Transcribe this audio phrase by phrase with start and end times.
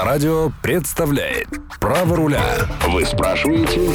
[0.00, 1.46] Авторадио представляет
[1.78, 2.42] Право руля.
[2.88, 3.90] Вы спрашиваете?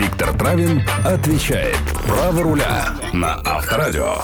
[0.00, 1.76] Виктор Травин отвечает
[2.06, 4.18] Право руля на Авторадио.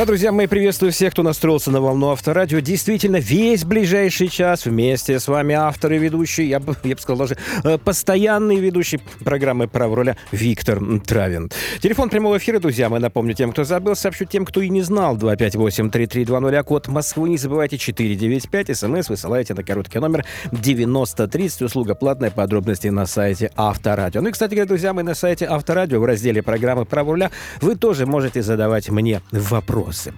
[0.00, 2.60] Да, друзья мои, приветствую всех, кто настроился на волну Авторадио.
[2.60, 7.18] Действительно, весь ближайший час вместе с вами автор и ведущий, я бы, я бы сказал
[7.18, 11.50] даже э, постоянный ведущий программы «Право руля» Виктор Травин.
[11.80, 15.18] Телефон прямого эфира, друзья, мы напомню тем, кто забыл, сообщу тем, кто и не знал.
[15.18, 18.74] 258-3320, а код Москвы не забывайте 495.
[18.74, 21.60] СМС высылаете на короткий номер 9030.
[21.60, 24.22] Услуга платная, подробности на сайте Авторадио.
[24.22, 27.76] Ну и, кстати говоря, друзья, мы на сайте Авторадио в разделе программы «Право руля» вы
[27.76, 30.12] тоже можете задавать мне вопросы вопросы.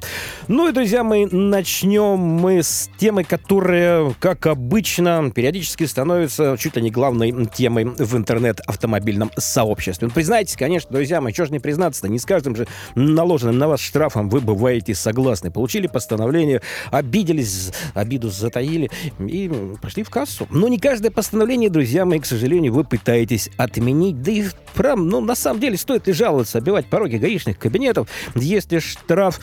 [0.48, 6.82] Ну и, друзья мои, начнем мы с темы, которая, как обычно, периодически становится чуть ли
[6.82, 10.08] не главной темой в интернет-автомобильном сообществе.
[10.08, 13.68] Ну, признайтесь, конечно, друзья мои, что же не признаться-то, не с каждым же наложенным на
[13.68, 15.50] вас штрафом вы бываете согласны.
[15.50, 19.50] Получили постановление, обиделись, обиду затаили и
[19.80, 20.46] пошли в кассу.
[20.50, 24.22] Но не каждое постановление, друзья мои, к сожалению, вы пытаетесь отменить.
[24.22, 28.78] Да и, прям, ну, на самом деле, стоит ли жаловаться, обивать пороги гаишных кабинетов, если
[28.78, 29.40] штраф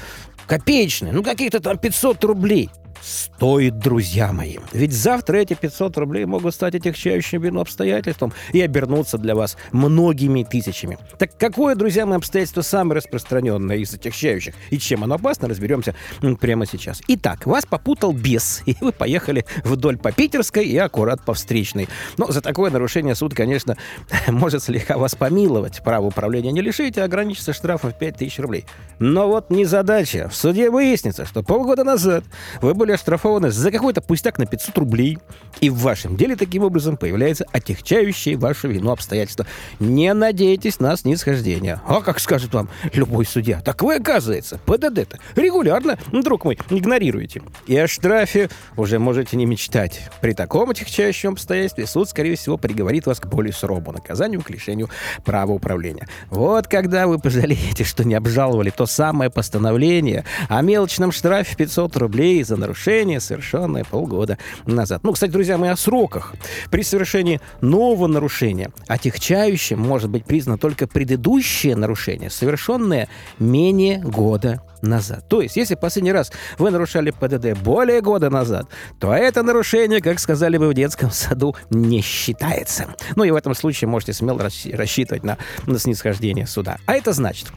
[0.50, 2.70] копеечные, ну каких-то там 500 рублей
[3.02, 4.58] стоит, друзья мои.
[4.74, 10.44] Ведь завтра эти 500 рублей могут стать отягчающим вину обстоятельством и обернуться для вас многими
[10.44, 10.98] тысячами.
[11.18, 15.96] Так какое, друзья мои, обстоятельство самое распространенное из отягчающих и чем оно опасно, разберемся
[16.40, 17.02] прямо сейчас.
[17.08, 21.88] Итак, вас попутал бес, и вы поехали вдоль по Питерской и аккурат по встречной.
[22.18, 23.78] Но за такое нарушение суд, конечно,
[24.28, 25.82] может слегка вас помиловать.
[25.84, 28.66] Право управления не лишите, а ограничится штрафом в 5000 рублей.
[29.00, 30.30] Но вот не задача.
[30.30, 32.24] В суде выяснится, что полгода назад
[32.62, 35.18] вы были оштрафованы за какой-то пустяк на 500 рублей.
[35.62, 39.46] И в вашем деле таким образом появляется отягчающее вашу вину обстоятельства.
[39.80, 41.82] Не надейтесь на снисхождение.
[41.86, 43.62] А как скажет вам любой судья?
[43.62, 47.42] Так вы, оказывается, ПДД-то регулярно, друг мой, игнорируете.
[47.68, 50.10] И о штрафе уже можете не мечтать.
[50.22, 54.90] При таком отягчающем обстоятельстве суд, скорее всего, приговорит вас к более суровому наказанию, к лишению
[55.24, 56.08] права управления.
[56.30, 62.44] Вот когда вы пожалеете, что не обжаловали то самое постановление о мелочном штрафе 500 рублей
[62.44, 65.02] за нарушение нарушение, совершенное полгода назад.
[65.04, 66.34] Ну, кстати, друзья мои, о сроках.
[66.72, 75.28] При совершении нового нарушения отягчающим может быть признано только предыдущее нарушение, совершенное менее года назад.
[75.28, 78.68] То есть, если последний раз вы нарушали ПДД более года назад,
[78.98, 82.86] то это нарушение, как сказали бы в детском саду, не считается.
[83.18, 86.78] Ну и в этом случае можете смело рассчитывать на, на снисхождение суда.
[86.86, 87.48] А это значит,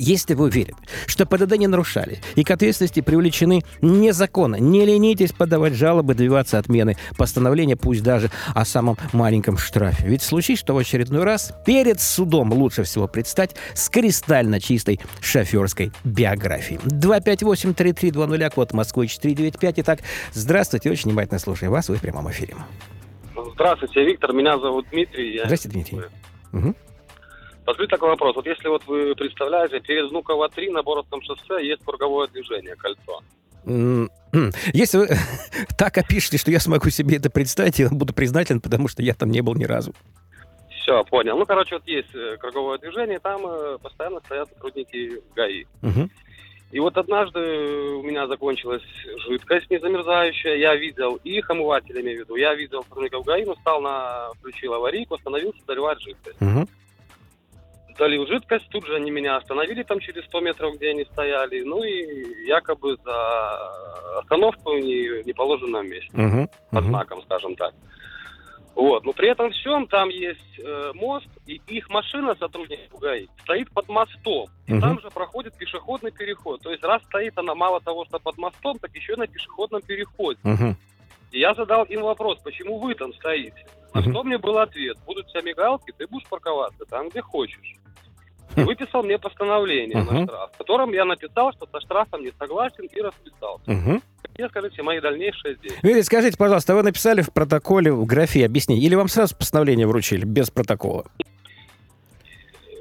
[0.00, 5.74] если вы уверены, что ПДД не нарушали и к ответственности привлечены незаконно, не ленитесь подавать
[5.74, 10.06] жалобы, добиваться отмены постановления, пусть даже о самом маленьком штрафе.
[10.06, 15.92] Ведь случись, что в очередной раз перед судом лучше всего предстать с кристально чистой шоферской
[16.04, 16.80] биографией.
[16.80, 19.80] 258-3320, код Москвы 495.
[19.80, 20.00] Итак,
[20.32, 22.54] здравствуйте, очень внимательно слушаю вас, вы в прямом эфире.
[23.54, 25.36] Здравствуйте, Виктор, меня зовут Дмитрий.
[25.36, 25.44] Я...
[25.44, 26.00] Здравствуйте, Дмитрий.
[26.52, 26.74] Угу.
[27.64, 28.36] Позвольте такой вопрос.
[28.36, 33.20] Вот если вот вы представляете, перед Внуково 3 на Бородском шоссе есть круговое движение, кольцо.
[34.72, 35.08] Если вы
[35.78, 39.30] так опишете, что я смогу себе это представить, я буду признателен, потому что я там
[39.30, 39.92] не был ни разу.
[40.70, 41.36] Все, понял.
[41.36, 45.64] Ну, короче, вот есть э, круговое движение, там э, постоянно стоят сотрудники ГАИ.
[45.82, 46.08] Угу.
[46.72, 48.82] И вот однажды у меня закончилась
[49.28, 53.82] жидкость незамерзающая, я видел их, омыватель имею в виду, я видел сотрудников ГАИ, но стал
[53.82, 56.40] на, включил аварийку, остановился заливать жидкость.
[56.40, 56.66] Угу
[57.98, 61.82] долил жидкость, тут же они меня остановили там через 100 метров, где они стояли, ну
[61.82, 67.74] и якобы за остановку в неположенном месте, uh-huh, под знаком, скажем так.
[68.74, 73.70] Вот, но при этом всем там есть э, мост, и их машина, сотрудников ГАИ, стоит
[73.72, 74.46] под мостом.
[74.66, 74.80] И uh-huh.
[74.80, 76.62] там же проходит пешеходный переход.
[76.62, 79.82] То есть раз стоит она мало того, что под мостом, так еще и на пешеходном
[79.82, 80.38] переходе.
[80.44, 80.74] Uh-huh.
[81.32, 83.66] И я задал им вопрос, почему вы там стоите?
[83.92, 84.10] На uh-huh.
[84.10, 84.96] что мне был ответ?
[85.04, 87.74] Будут все мигалки, ты будешь парковаться там, где хочешь.
[88.56, 90.12] Выписал мне постановление uh-huh.
[90.12, 93.70] на штраф, в котором я написал, что со штрафом не согласен и расписался.
[93.70, 94.02] Uh-huh.
[94.36, 95.88] Мне скажите мои дальнейшие действия.
[95.88, 100.24] Юрий, скажите, пожалуйста, вы написали в протоколе, в графе объяснение, или вам сразу постановление вручили,
[100.24, 101.04] без протокола?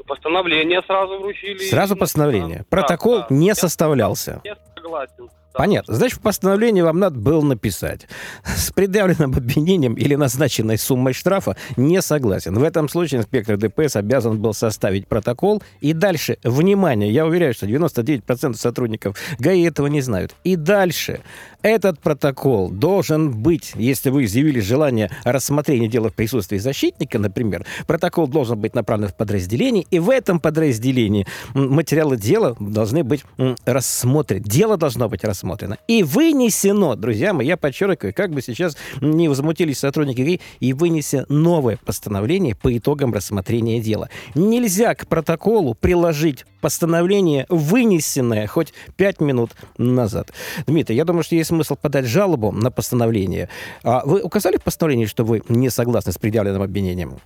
[0.08, 1.60] Постановление сразу вручили.
[1.60, 2.66] Сразу постановление.
[2.70, 3.36] Протокол да, да.
[3.36, 4.42] не составлялся.
[4.44, 5.30] Я согласен.
[5.54, 5.96] Понятно.
[5.96, 8.08] Значит, в постановлении вам надо было написать.
[8.46, 12.54] С предъявленным обвинением или назначенной суммой штрафа не согласен.
[12.56, 15.62] В этом случае инспектор ДПС обязан был составить протокол.
[15.82, 20.36] И дальше, внимание, я уверяю, что 99% сотрудников ГАИ этого не знают.
[20.44, 21.22] И дальше
[21.62, 28.28] этот протокол должен быть, если вы изъявили желание рассмотрения дела в присутствии защитника, например, протокол
[28.28, 33.24] должен быть направлен в подразделение, и в этом подразделении материалы дела должны быть
[33.66, 34.44] рассмотрены.
[34.44, 35.78] Дело должно быть рассмотрено.
[35.88, 41.26] И вынесено, друзья мои, я подчеркиваю, как бы сейчас не возмутились сотрудники ГАИ, и вынесено
[41.30, 44.10] новое постановление по итогам рассмотрения дела.
[44.36, 50.32] Нельзя к протоколу приложить постановление, вынесенное хоть пять минут назад.
[50.68, 53.50] Дмитрий, я думаю, что есть смысл подать жалобу на постановление.
[53.84, 57.20] А вы указали в постановлении, что вы не согласны с предъявленным обвинением?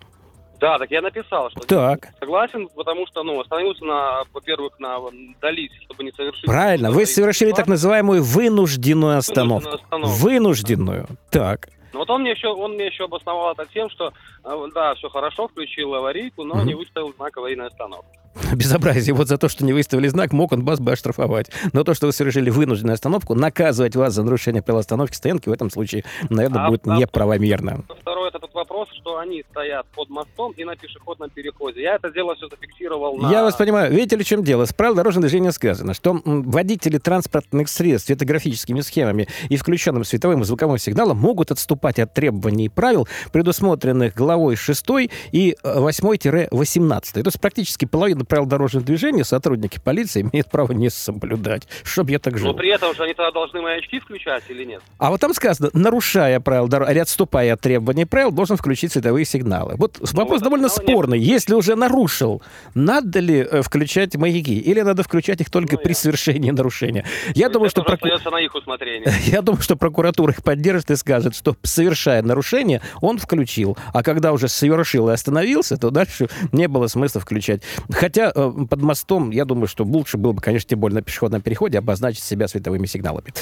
[0.60, 2.14] Да, так я написал, что так.
[2.20, 4.98] согласен, потому что, ну, остановился на, во-первых, на
[5.42, 6.46] дались, чтобы не совершить...
[6.46, 9.68] Правильно, вы совершили так называемую вынужденную остановку.
[9.68, 10.24] Вынужденную остановку.
[10.24, 11.70] Вынужденную, так.
[11.92, 14.14] Но вот он мне еще, он мне еще обосновал это тем, что,
[14.46, 16.66] э, да, все хорошо, включил аварийку, но mm-hmm.
[16.66, 18.23] не выставил знак аварийной остановки.
[18.56, 19.14] безобразие.
[19.14, 21.50] Вот за то, что не выставили знак, мог он вас бы оштрафовать.
[21.72, 25.52] Но то, что вы совершили вынужденную остановку, наказывать вас за нарушение правил остановки стоянки в
[25.52, 27.84] этом случае, наверное, а, будет а, неправомерно.
[28.02, 31.82] Второй это тот вопрос, что они стоят под мостом и на пешеходном переходе.
[31.82, 33.32] Я это дело все зафиксировал на...
[33.32, 33.92] Я вас понимаю.
[33.92, 34.66] Видите ли, в чем дело?
[34.66, 40.46] С правил дорожного движения сказано, что водители транспортных средств светографическими схемами и включенным световым и
[40.46, 44.86] звуковым сигналом могут отступать от требований и правил, предусмотренных главой 6
[45.32, 47.02] и 8-18.
[47.14, 51.68] То есть практически половина правил дорожного движения сотрудники полиции имеют право не соблюдать.
[51.84, 52.48] Чтоб я так жил.
[52.48, 54.82] Но при этом же они тогда должны маячки включать или нет?
[54.98, 59.76] А вот там сказано, нарушая правила дорожного, отступая от требований правил, должен включить световые сигналы.
[59.78, 61.20] Вот ну, вопрос довольно спорный.
[61.20, 61.28] Нет.
[61.28, 62.42] Если уже нарушил,
[62.74, 64.58] надо ли э, включать маяки?
[64.58, 67.06] Или надо включать их только ну, при совершении нарушения?
[67.36, 67.84] Я ну, думаю, что...
[67.84, 68.08] Проку...
[68.08, 69.12] на их усмотрение.
[69.26, 73.78] Я думаю, что прокуратура их поддержит и скажет, что совершая нарушение, он включил.
[73.94, 77.62] А когда уже совершил и остановился, то дальше не было смысла включать.
[77.92, 81.02] Хотя Хотя э, под мостом, я думаю, что лучше было бы, конечно, тем более на
[81.02, 83.34] пешеходном переходе обозначить себя световыми сигналами.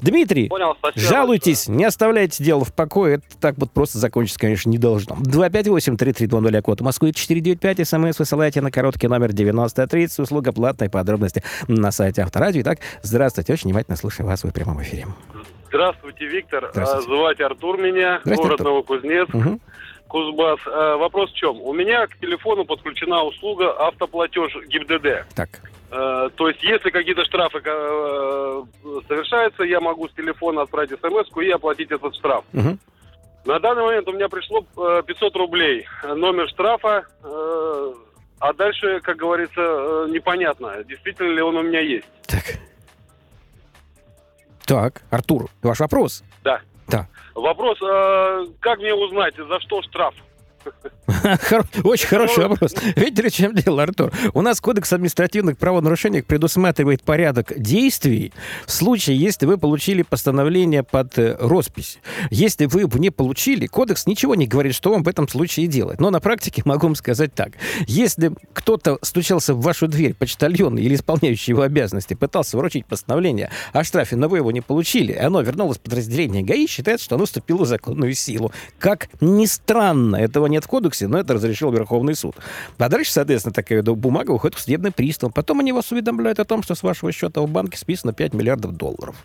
[0.00, 3.16] Дмитрий, Понял, жалуйтесь, не оставляйте дело в покое.
[3.16, 5.16] Это так вот просто закончиться, конечно, не должно.
[5.22, 12.22] 258-3320, код Москвы, 495, смс высылайте на короткий номер 9030, услуга платной, подробности на сайте
[12.22, 12.60] Авторадио.
[12.60, 15.06] Итак, здравствуйте, очень внимательно слушаю вас, в прямом эфире.
[15.66, 16.68] Здравствуйте, Виктор.
[16.70, 17.08] Здравствуйте.
[17.08, 18.66] Звать Артур меня, город Артур.
[18.66, 19.34] Новокузнецк.
[19.34, 19.60] Угу.
[20.12, 20.60] Кузбасс.
[20.66, 21.58] Э, вопрос в чем?
[21.62, 25.34] У меня к телефону подключена услуга автоплатеж ГИБДД.
[25.34, 25.48] Так.
[25.90, 28.62] Э, то есть, если какие-то штрафы э,
[29.08, 32.44] совершаются, я могу с телефона отправить смс и оплатить этот штраф.
[32.52, 32.76] Угу.
[33.46, 34.60] На данный момент у меня пришло
[35.02, 35.86] 500 рублей.
[36.04, 37.04] Номер штрафа,
[38.38, 42.06] а дальше, как говорится, непонятно, действительно ли он у меня есть.
[42.28, 42.44] Так.
[44.64, 46.22] Так, Артур, ваш вопрос?
[46.44, 46.60] Да.
[46.92, 47.08] Да.
[47.34, 50.14] Вопрос, э, как мне узнать, за что штраф?
[51.84, 52.74] Очень хороший вопрос.
[52.96, 54.12] Видите, в чем дело, Артур?
[54.34, 58.32] У нас Кодекс административных правонарушений предусматривает порядок действий
[58.66, 61.98] в случае, если вы получили постановление под э, роспись.
[62.30, 66.00] Если вы не получили, Кодекс ничего не говорит, что вам в этом случае делать.
[66.00, 67.52] Но на практике могу вам сказать так.
[67.86, 73.84] Если кто-то стучался в вашу дверь, почтальон или исполняющий его обязанности, пытался вручить постановление о
[73.84, 77.26] штрафе, но вы его не получили, и оно вернулось в подразделение ГАИ, считается, что оно
[77.26, 78.52] вступило в законную силу.
[78.78, 82.36] Как ни странно, этого нет в кодексе, но это разрешил Верховный суд.
[82.78, 85.34] А дальше, соответственно, такая бумага уходит в судебный пристав.
[85.34, 88.76] Потом они вас уведомляют о том, что с вашего счета в банке списано 5 миллиардов
[88.76, 89.16] долларов.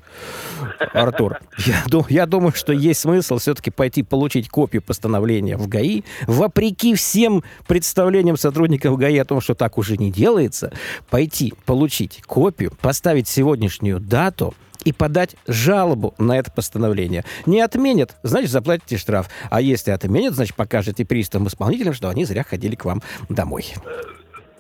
[0.93, 6.95] Артур, я, я думаю, что есть смысл все-таки пойти получить копию постановления в ГАИ, вопреки
[6.95, 10.71] всем представлениям сотрудников ГАИ о том, что так уже не делается,
[11.09, 14.53] пойти получить копию, поставить сегодняшнюю дату,
[14.87, 17.25] и подать жалобу на это постановление.
[17.45, 19.27] Не отменят, значит, заплатите штраф.
[19.51, 23.65] А если отменят, значит, покажете приставам исполнителям, что они зря ходили к вам домой.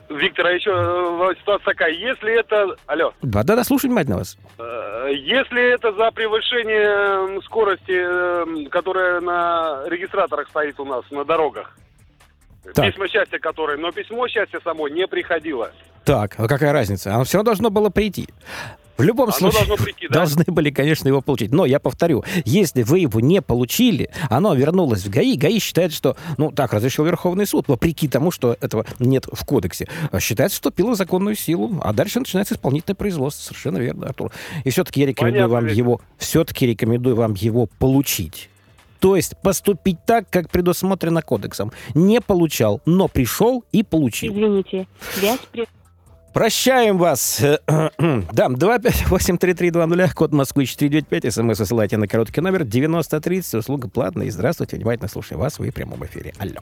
[0.09, 1.93] Виктор, а еще э, ситуация такая.
[1.93, 2.75] Если это...
[2.87, 3.13] Алло.
[3.21, 4.37] Да-да-да, слушаю внимательно вас.
[4.57, 11.77] Э, если это за превышение скорости, э, которая на регистраторах стоит у нас на дорогах,
[12.73, 12.85] так.
[12.85, 15.71] письмо счастья которое, но письмо счастья само не приходило.
[16.03, 17.13] Так, а какая разница?
[17.13, 18.27] Оно все равно должно было прийти.
[18.97, 20.19] В любом оно случае, прийти, да?
[20.19, 21.51] должны были, конечно, его получить.
[21.51, 26.15] Но я повторю, если вы его не получили, оно вернулось в ГАИ, ГАИ считает, что,
[26.37, 29.87] ну, так разрешил Верховный суд, вопреки тому, что этого нет в кодексе.
[30.11, 33.43] А считается, что вступило в законную силу, а дальше начинается исполнительное производство.
[33.43, 34.31] Совершенно верно, Артур.
[34.63, 38.49] И все-таки я рекомендую Понятно, вам его, все-таки рекомендую вам его получить.
[38.99, 41.71] То есть поступить так, как предусмотрено кодексом.
[41.93, 44.33] Не получал, но пришел и получил.
[44.33, 45.67] Извините, связь при...
[46.37, 47.41] Прощаем вас.
[47.67, 54.27] да, 258-3320, код Москвы 495, смс высылайте на короткий номер 9030, услуга платная.
[54.27, 56.35] И здравствуйте, внимательно слушаю вас, вы в прямом эфире.
[56.37, 56.61] Алло.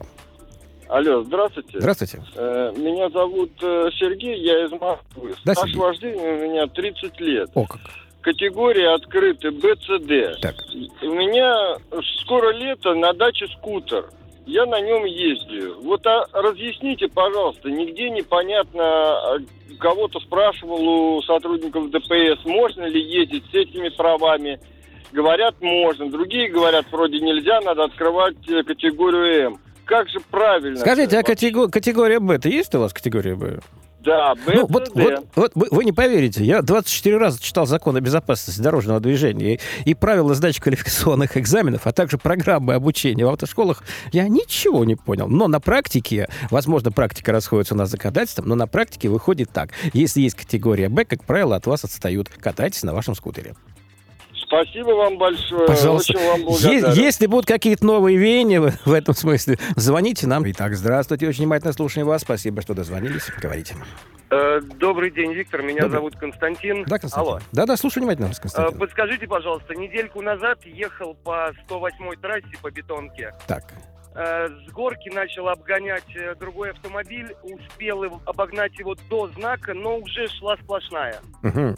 [0.88, 1.78] Алло, здравствуйте.
[1.78, 2.22] Здравствуйте.
[2.36, 5.34] Э, меня зовут э, Сергей, я из Москвы.
[5.44, 7.50] Да, Стаж вождения у меня 30 лет.
[7.52, 7.82] О, как.
[8.22, 10.40] Категория открыты БЦД.
[10.40, 10.54] Так.
[11.02, 11.76] У меня
[12.22, 14.06] скоро лето, на даче скутер.
[14.46, 15.76] Я на нем ездию.
[15.82, 19.38] Вот а, разъясните, пожалуйста, нигде непонятно, а,
[19.78, 24.60] кого-то спрашивал у сотрудников ДПС, можно ли ездить с этими правами.
[25.12, 26.10] Говорят, можно.
[26.10, 29.58] Другие говорят, вроде нельзя, надо открывать э, категорию М.
[29.84, 30.78] Как же правильно?
[30.78, 33.60] Скажите, а категория, категория Б, это есть у вас категория Б?
[34.06, 37.96] Да, Б, ну, вот, вот, вот вы, вы не поверите, я 24 раза читал закон
[37.96, 43.28] о безопасности дорожного движения и, и правила сдачи квалификационных экзаменов, а также программы обучения в
[43.28, 43.82] автошколах.
[44.12, 45.26] Я ничего не понял.
[45.26, 49.70] Но на практике, возможно, практика расходится у нас законодательством, но на практике выходит так.
[49.92, 52.28] Если есть категория Б, как правило, от вас отстают.
[52.28, 53.56] Катайтесь на вашем скутере.
[54.64, 55.66] Спасибо вам большое.
[55.66, 56.12] Пожалуйста.
[56.14, 56.92] Очень вам благодарен.
[56.92, 60.48] Если будут какие-то новые веяния в этом смысле, звоните нам.
[60.50, 62.22] Итак, здравствуйте, очень внимательно слушаем вас.
[62.22, 63.30] Спасибо, что дозвонились.
[63.40, 63.74] Говорите.
[64.30, 65.62] Э, добрый день, Виктор.
[65.62, 65.98] Меня Добрый.
[65.98, 66.84] зовут Константин.
[66.84, 67.32] Да, Константин.
[67.32, 67.40] Алло.
[67.52, 68.74] Да-да, слушаю внимательно вас, Константин.
[68.74, 73.34] Э, подскажите, пожалуйста, недельку назад ехал по 108-й трассе по бетонке.
[73.46, 73.72] Так.
[74.14, 80.56] Э, с горки начал обгонять другой автомобиль, успел обогнать его до знака, но уже шла
[80.56, 81.20] сплошная.
[81.44, 81.76] Угу.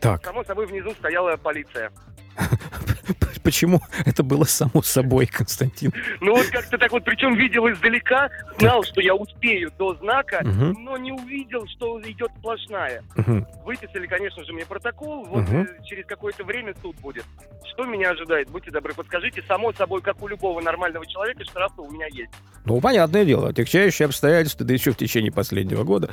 [0.00, 0.24] Так.
[0.24, 1.90] Само собой, внизу стояла полиция.
[3.42, 5.92] Почему это было само собой, Константин?
[6.20, 10.78] Ну вот как-то так вот, причем видел издалека, знал, что я успею до знака, угу.
[10.78, 13.02] но не увидел, что идет сплошная.
[13.16, 13.46] Угу.
[13.64, 15.66] Выписали, конечно же, мне протокол, вот угу.
[15.84, 17.24] через какое-то время суд будет.
[17.72, 18.50] Что меня ожидает?
[18.50, 19.42] Будьте добры, подскажите.
[19.46, 22.32] Само собой, как у любого нормального человека, штрафы у меня есть.
[22.64, 26.10] Ну, понятное дело, отягчающие обстоятельства, да еще в течение последнего года.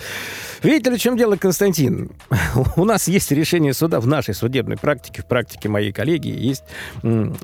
[0.64, 2.12] Видите ли, в чем дело, Константин?
[2.78, 6.64] У нас есть решение суда в нашей судебной практике, в практике моей коллегии, есть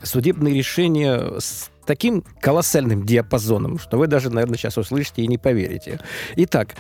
[0.04, 6.00] судебные решения с таким колоссальным диапазоном, что вы даже, наверное, сейчас услышите и не поверите.
[6.36, 6.76] Итак,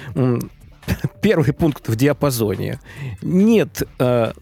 [1.21, 2.79] первый пункт в диапазоне.
[3.21, 4.33] Нет э,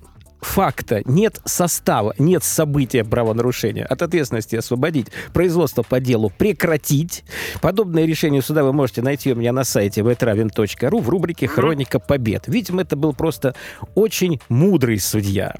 [0.42, 7.24] факта, нет состава, нет события правонарушения, от ответственности освободить, производство по делу прекратить.
[7.62, 12.48] Подобное решение суда вы можете найти у меня на сайте втравин.ру в рубрике «Хроника побед».
[12.48, 13.56] Видимо, это был просто
[13.96, 15.56] очень мудрый судья.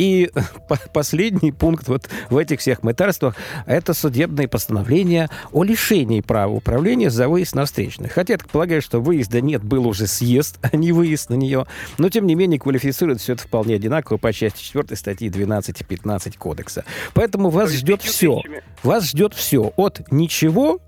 [0.00, 0.30] И
[0.94, 7.28] последний пункт вот в этих всех мытарствах– это судебные постановления о лишении права управления за
[7.28, 8.12] выезд на встречных.
[8.12, 11.66] Хотя я так полагаю, что выезда нет, был уже съезд, а не выезд на нее.
[11.98, 15.84] Но, тем не менее, квалифицирует все это вполне одинаково по части 4 статьи 12 и
[15.84, 16.86] 15 кодекса.
[17.12, 18.40] Поэтому вас ждет все.
[18.82, 19.70] Вас ждет все.
[19.76, 20.80] От ничего,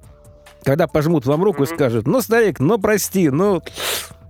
[0.65, 3.63] когда пожмут вам руку и скажут, ну, старик, ну, прости, ну,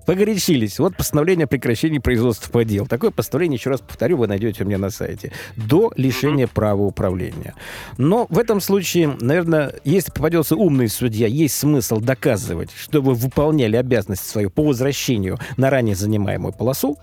[0.07, 0.79] Погорячились.
[0.79, 2.87] Вот постановление о прекращении производства по делу.
[2.87, 5.33] Такое постановление, еще раз повторю, вы найдете у меня на сайте.
[5.57, 7.55] До лишения права управления.
[7.99, 13.77] Но в этом случае, наверное, если попадется умный судья, есть смысл доказывать, что вы выполняли
[13.77, 16.99] обязанность свою по возвращению на ранее занимаемую полосу.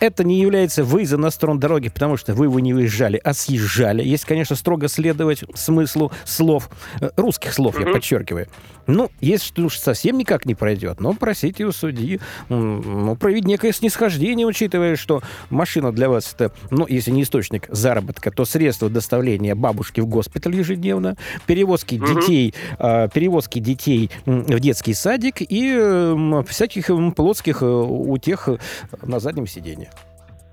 [0.00, 4.02] Это не является выездом на сторону дороги, потому что вы его не выезжали, а съезжали.
[4.02, 8.46] Есть, конечно, строго следовать смыслу слов, э, русских слов, я подчеркиваю.
[8.88, 14.46] Ну, если уж совсем никак не пройдет, но просите у судьи ну, проявить некое снисхождение,
[14.46, 20.00] учитывая, что машина для вас это, ну, если не источник заработка, то средство доставления бабушки
[20.00, 21.16] в госпиталь ежедневно,
[21.46, 22.20] перевозки угу.
[22.20, 28.48] детей, э, перевозки детей в детский садик и э, всяких плотских э, утех
[29.02, 29.90] на заднем сиденье.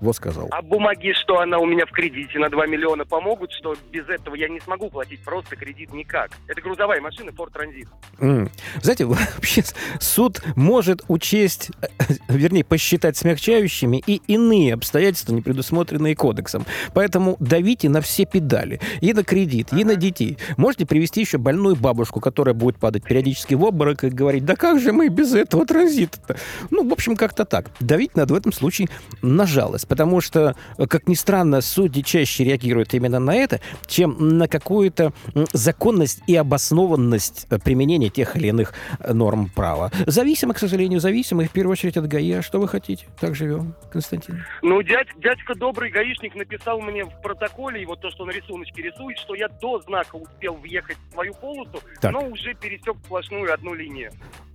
[0.00, 0.48] Вот сказал.
[0.50, 4.34] А бумаги, что она у меня в кредите на 2 миллиона помогут, что без этого
[4.34, 6.32] я не смогу платить просто кредит никак.
[6.48, 7.88] Это грузовая машина Ford Transit.
[8.18, 8.50] Mm.
[8.82, 9.62] Знаете, вообще
[9.98, 11.86] суд может учесть, э,
[12.28, 16.66] вернее, посчитать смягчающими и иные обстоятельства, не предусмотренные кодексом.
[16.92, 18.80] Поэтому давите на все педали.
[19.00, 20.36] И на кредит, и на детей.
[20.58, 24.78] Можете привести еще больную бабушку, которая будет падать периодически в обморок и говорить, да как
[24.78, 26.36] же мы без этого транзита-то?
[26.70, 27.70] Ну, в общем, как-то так.
[27.80, 28.88] Давить надо в этом случае
[29.22, 30.56] на жалость потому что,
[30.88, 35.12] как ни странно, судьи чаще реагируют именно на это, чем на какую-то
[35.52, 39.90] законность и обоснованность э, применения тех или иных э, норм права.
[40.06, 42.32] Зависимо, к сожалению, зависимо, и в первую очередь от ГАИ.
[42.32, 43.06] А что вы хотите?
[43.20, 44.44] Так живем, Константин.
[44.62, 48.82] Ну, дядь, дядька добрый гаишник написал мне в протоколе, и вот то, что на рисуночке
[48.82, 52.12] рисует, что я до знака успел въехать в свою полосу, так.
[52.12, 54.12] но уже пересек сплошную одну линию.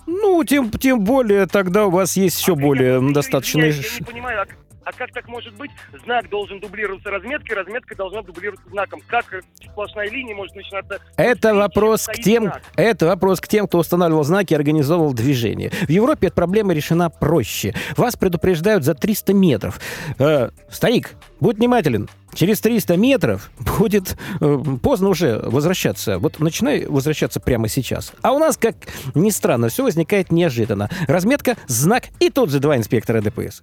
[0.08, 2.94] Ну, тем, тем более тогда у вас есть еще а более.
[2.94, 4.46] Я, я не понимаю, а
[4.84, 5.72] а как так может быть?
[6.04, 9.02] Знак должен дублироваться разметкой, разметка должна дублироваться знаком.
[9.08, 9.26] Как
[9.64, 11.00] сплошная линия может начинаться...
[11.18, 15.70] Это вопрос к тем, это вопрос к тем, кто устанавливал знаки и организовывал движение.
[15.70, 17.76] В Европе эта проблема решена проще.
[17.96, 19.80] Вас предупреждают за 300 метров.
[20.18, 22.10] Э, старик, будь внимателен.
[22.34, 26.18] Через 300 метров будет э, поздно уже возвращаться.
[26.18, 28.14] Вот начинай возвращаться прямо сейчас.
[28.22, 28.76] А у нас, как
[29.16, 30.90] ни странно, все возникает неожиданно.
[31.08, 33.62] Разметка, знак и тот же два инспектора ДПС.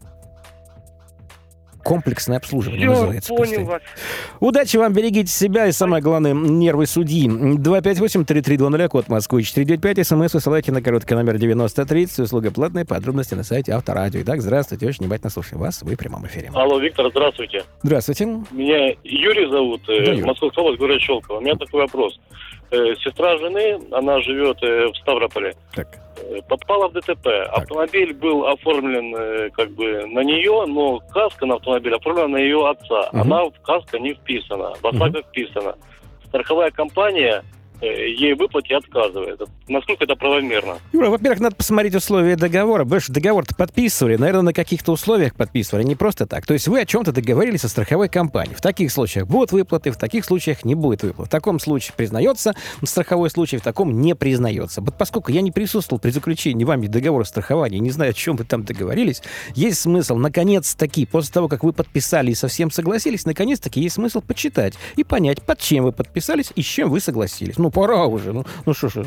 [1.88, 3.34] Комплексное обслуживание Всё, называется.
[3.34, 3.70] понял просто.
[3.72, 3.82] вас.
[4.40, 7.26] Удачи вам, берегите себя и, самое главное, нервы судьи.
[7.26, 13.72] 258-3320, код Москвы 495, смс высылайте на короткий номер 9030, услуга платная, подробности на сайте
[13.72, 14.20] Авторадио.
[14.20, 16.50] Итак, здравствуйте, очень внимательно слушаем вас, вы в прямом эфире.
[16.52, 17.64] Алло, Виктор, здравствуйте.
[17.82, 18.26] Здравствуйте.
[18.50, 20.22] Меня Юрий зовут, э, Да, Юрий.
[20.24, 21.38] Московская область, город Щелково.
[21.38, 22.20] У меня такой вопрос.
[22.70, 25.88] Сестра жены, она живет в Ставрополе, Так.
[26.48, 27.26] попала в ДТП.
[27.50, 33.08] Автомобиль был оформлен как бы на нее, но каска на автомобиль оформлена на ее отца.
[33.12, 33.20] Мгм.
[33.22, 35.76] Она в каска не вписана, в ОСАГО вписана.
[36.26, 37.42] Страховая компания
[37.80, 39.40] ей в выплате отказывает.
[39.68, 40.78] Насколько это правомерно?
[40.92, 42.84] Юра, во-первых, надо посмотреть условия договора.
[42.84, 46.46] Вы же договор-то подписывали, наверное, на каких-то условиях подписывали, не просто так.
[46.46, 48.54] То есть вы о чем-то договорились со страховой компанией.
[48.54, 51.28] В таких случаях будут выплаты, в таких случаях не будет выплат.
[51.28, 54.80] В таком случае признается страховой случай, в таком не признается.
[54.80, 58.44] Вот поскольку я не присутствовал при заключении вами договора страхования, не знаю, о чем вы
[58.44, 59.22] там договорились,
[59.54, 64.74] есть смысл, наконец-таки, после того, как вы подписали и совсем согласились, наконец-таки есть смысл почитать
[64.96, 67.58] и понять, под чем вы подписались и с чем вы согласились.
[67.58, 68.32] Ну, пора уже.
[68.32, 69.06] Ну, ну что ж.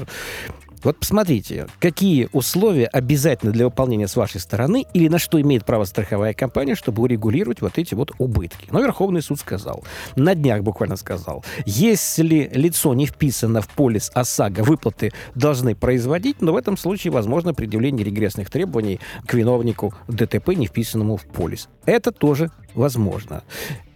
[0.84, 5.84] Вот посмотрите, какие условия обязательны для выполнения с вашей стороны или на что имеет право
[5.84, 8.68] страховая компания, чтобы урегулировать вот эти вот убытки.
[8.72, 9.84] Но Верховный суд сказал,
[10.16, 16.54] на днях буквально сказал, если лицо не вписано в полис ОСАГО, выплаты должны производить, но
[16.54, 21.70] в этом случае возможно предъявление регрессных требований к виновнику ДТП, не вписанному в полис.
[21.86, 23.44] Это тоже возможно.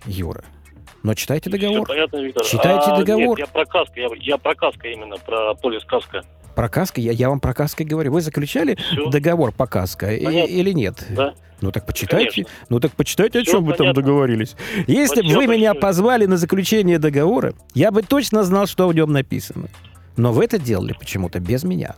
[0.06, 0.44] Юра,
[1.06, 1.86] но читайте договор.
[1.86, 2.44] Всё понятно, Виктор.
[2.44, 3.38] Читайте А, договор.
[3.38, 6.24] Нет, я про каска, я, я про каска именно, про полис каска.
[6.56, 8.12] Про каско, я, я вам про каско и говорю.
[8.12, 9.10] Вы заключали Всё.
[9.12, 10.52] договор по каско Понятно.
[10.52, 11.06] или нет?
[11.10, 11.34] Да.
[11.62, 12.32] Ну так почитайте.
[12.32, 12.54] Конечно.
[12.70, 14.02] Ну так почитайте, о Всё чем вы там понятно.
[14.02, 14.56] договорились.
[14.88, 19.12] Если бы вы меня позвали на заключение договора, я бы точно знал, что в нем
[19.12, 19.68] написано.
[20.18, 21.96] Но вы это делали почему-то без меня.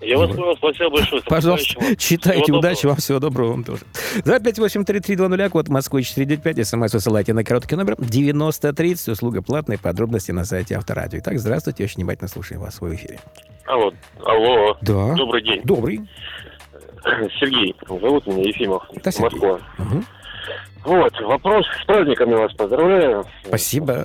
[0.00, 1.22] Я вас понял, спасибо большое.
[1.22, 2.42] Пожалуйста, читайте.
[2.44, 2.92] Всего Удачи доброго.
[2.92, 3.82] вам, всего доброго вам тоже.
[4.24, 10.76] 258-3320, код Москвы 495, смс высылайте на короткий номер 9030, услуга платная, подробности на сайте
[10.76, 11.18] Авторадио.
[11.18, 13.20] Итак, здравствуйте, очень внимательно слушаем вас в эфире.
[13.66, 13.92] Алло,
[14.24, 15.14] алло, Да.
[15.14, 15.60] добрый день.
[15.64, 16.08] Добрый.
[17.38, 19.30] Сергей, зовут меня Ефимов, Да, Сергей.
[19.40, 19.60] Москва.
[19.78, 20.04] Мгм.
[20.84, 23.24] Вот, вопрос, с праздниками вас поздравляю.
[23.44, 24.04] Спасибо.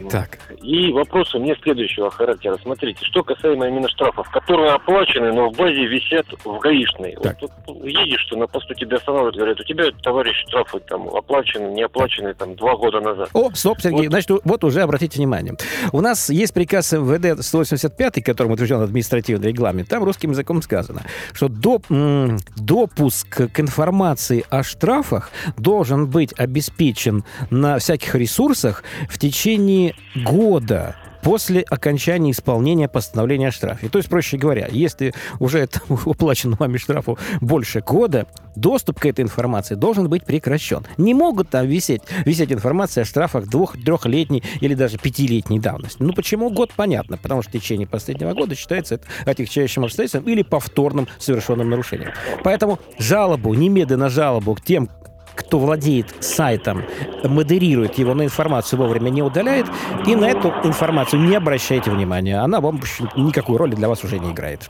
[0.00, 0.38] Ну, Так.
[0.62, 2.58] И вопрос у меня следующего характера.
[2.62, 7.16] Смотрите, что касаемо именно штрафов, которые оплачены, но в базе висят в гаишной.
[7.22, 7.38] Так.
[7.40, 11.68] Вот, вот едешь, что на посту тебя останавливают, говорят, у тебя, товарищ, штрафы там оплачены,
[11.72, 13.30] не оплачены там два года назад.
[13.32, 14.10] О, стоп, Сергей, Вот.
[14.10, 15.54] значит, вот уже обратите внимание.
[15.92, 19.88] У нас есть приказ МВД 185, которым утвержден административный регламент.
[19.88, 21.02] Там русским языком сказано,
[21.32, 29.94] что доп- допуск к информации о штрафах должен быть обеспечен на всяких ресурсах в течение
[30.14, 33.88] года после окончания исполнения постановления о штрафе.
[33.88, 39.22] То есть, проще говоря, если уже это уплачено вами штрафу больше года, доступ к этой
[39.22, 40.86] информации должен быть прекращен.
[40.98, 46.02] Не могут там висеть, висеть информация о штрафах двух, трехлетней или даже пятилетней давности.
[46.02, 46.72] Ну, почему год?
[46.76, 47.16] Понятно.
[47.16, 52.12] Потому что в течение последнего года считается это отягчающим обстоятельством или повторным совершенным нарушением.
[52.44, 54.90] Поэтому жалобу, немедленно жалобу к тем,
[55.34, 56.84] кто владеет сайтом,
[57.22, 59.66] модерирует его, на информацию вовремя не удаляет,
[60.06, 62.38] и на эту информацию не обращайте внимания.
[62.38, 62.80] Она вам
[63.16, 64.68] никакой роли для вас уже не играет.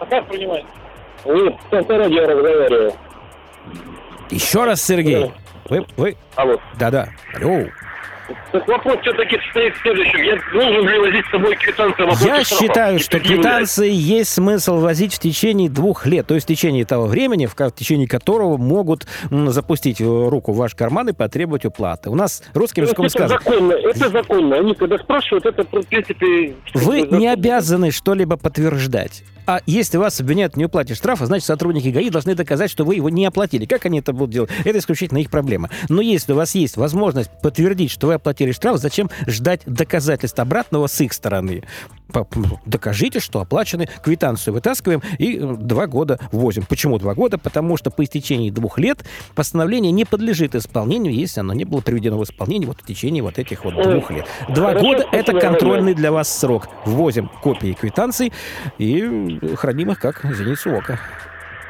[0.00, 0.24] А как
[1.84, 2.92] с радио разговариваю.
[4.30, 5.32] Еще раз, Сергей.
[5.68, 6.16] Вы, вы...
[6.34, 6.58] Алло.
[6.78, 7.08] Да-да.
[7.34, 7.66] Алло.
[8.52, 10.22] Так вопрос все-таки стоит в следующем.
[10.22, 12.62] Я должен ли возить с собой квитанцию в Я штрафа?
[12.64, 17.06] считаю, что квитанции есть смысл возить в течение двух лет, то есть в течение того
[17.06, 22.08] времени, в течение которого могут м, запустить э, руку в ваш карман и потребовать уплаты.
[22.10, 24.56] У нас русским языком это сказано, законно, это законно.
[24.56, 26.54] Они когда спрашивают, это, в принципе...
[26.72, 29.22] Вы не обязаны что-либо подтверждать.
[29.46, 33.10] А если вас обвиняют в неуплате штрафа, значит, сотрудники ГАИ должны доказать, что вы его
[33.10, 33.66] не оплатили.
[33.66, 34.50] Как они это будут делать?
[34.64, 35.70] Это исключительно их проблема.
[35.88, 40.86] Но если у вас есть возможность подтвердить, что вы оплатили штраф, зачем ждать доказательств обратного
[40.86, 41.64] с их стороны?
[42.12, 46.64] Ну, Докажите, что оплачены, квитанцию вытаскиваем и э, два года возим.
[46.68, 47.38] Почему два года?
[47.38, 52.18] Потому что по истечении двух лет постановление не подлежит исполнению, если оно не было приведено
[52.18, 54.26] в исполнение вот в течение вот этих вот двух лет.
[54.48, 56.68] Два Хорошо, года– это контрольный для вас срок.
[56.84, 58.32] Ввозим копии квитанций
[58.78, 61.00] и храним их как зеницу ока.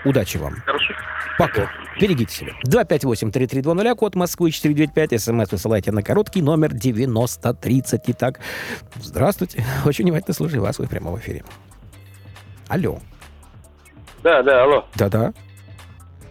[0.05, 0.57] Удачи вам.
[0.67, 0.95] Хорошо.
[1.39, 1.71] Пока.
[2.01, 2.53] Берегите себя.
[2.67, 8.03] 258-3320, код Москвы 495, смс высылайте на короткий номер 9030.
[8.09, 8.41] Итак,
[8.97, 9.65] здравствуйте.
[9.85, 11.45] Очень внимательно слушаю вас, вы в прямом эфире.
[12.69, 12.99] Алло.
[14.23, 14.85] Да, да, алло.
[14.97, 15.33] Да-да.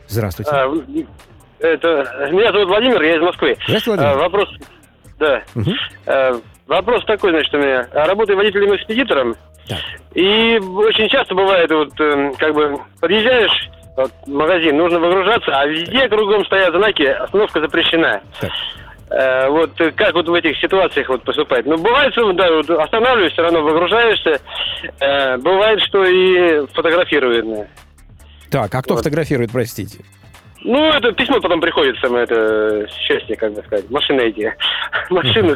[0.08, 0.52] Здравствуйте.
[0.52, 0.68] А,
[1.60, 3.58] это, меня зовут Владимир, я из Москвы.
[3.68, 4.24] Здравствуйте, А, Владимир.
[4.24, 4.50] вопрос,
[5.20, 5.44] да.
[5.56, 5.74] Мгм.
[6.08, 7.88] А, вопрос такой, значит, у меня.
[7.94, 9.36] А, Работаю водителем-экспедитором.
[9.68, 9.80] Так.
[10.14, 16.08] И очень часто бывает, вот, эм, как бы, подъезжаешь вот, магазин, нужно выгружаться, а везде
[16.10, 18.22] кругом стоят знаки «Остановка запрещена».
[18.40, 18.52] Так.
[19.10, 21.66] Э, вот как вот в этих ситуациях вот поступать?
[21.66, 24.40] Ну, бывает, что да, вот останавливаешься, все равно выгружаешься.
[25.00, 27.68] Э, бывает, что и фотографируют.
[28.50, 29.00] Так, а кто вот.
[29.04, 30.00] фотографирует, простите?
[30.64, 33.90] Ну, это письмо потом приходит, самое это счастье, как бы сказать.
[33.92, 34.56] Машины эти.
[35.10, 35.56] Машины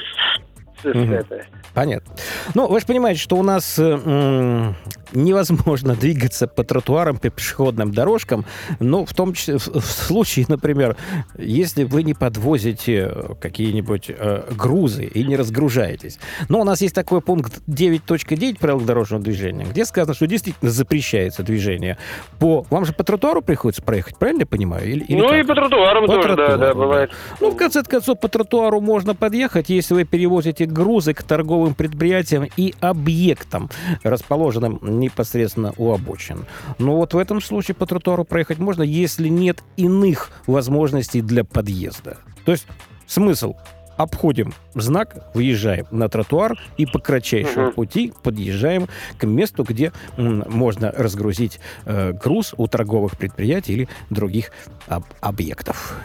[1.73, 2.13] Понятно.
[2.55, 4.73] Ну, вы же понимаете, что у нас э,
[5.13, 8.45] невозможно двигаться по тротуарам, по пешеходным дорожкам,
[8.79, 10.95] но в том числе, в, в случае, например,
[11.37, 16.19] если вы не подвозите какие-нибудь э, грузы и не разгружаетесь.
[16.49, 21.43] Но у нас есть такой пункт 9.9 правил дорожного движения, где сказано, что действительно запрещается
[21.43, 21.97] движение
[22.39, 22.65] по...
[22.69, 24.87] Вам же по тротуару приходится проехать, правильно я понимаю?
[24.87, 25.39] Или, или ну как?
[25.39, 27.11] и по тротуарам по тоже, тротуару, да, да, бывает.
[27.39, 32.47] Ну, в конце концов, по тротуару можно подъехать, если вы перевозите грузы к торговым предприятиям
[32.57, 33.69] и объектам,
[34.03, 36.45] расположенным непосредственно у обочин.
[36.77, 42.17] Но вот в этом случае по тротуару проехать можно, если нет иных возможностей для подъезда.
[42.45, 42.67] То есть
[43.05, 43.55] смысл
[43.97, 47.73] обходим знак, выезжаем на тротуар и по кратчайшему uh-huh.
[47.73, 54.51] пути подъезжаем к месту, где можно разгрузить э, груз у торговых предприятий или других
[54.87, 55.99] об- объектов.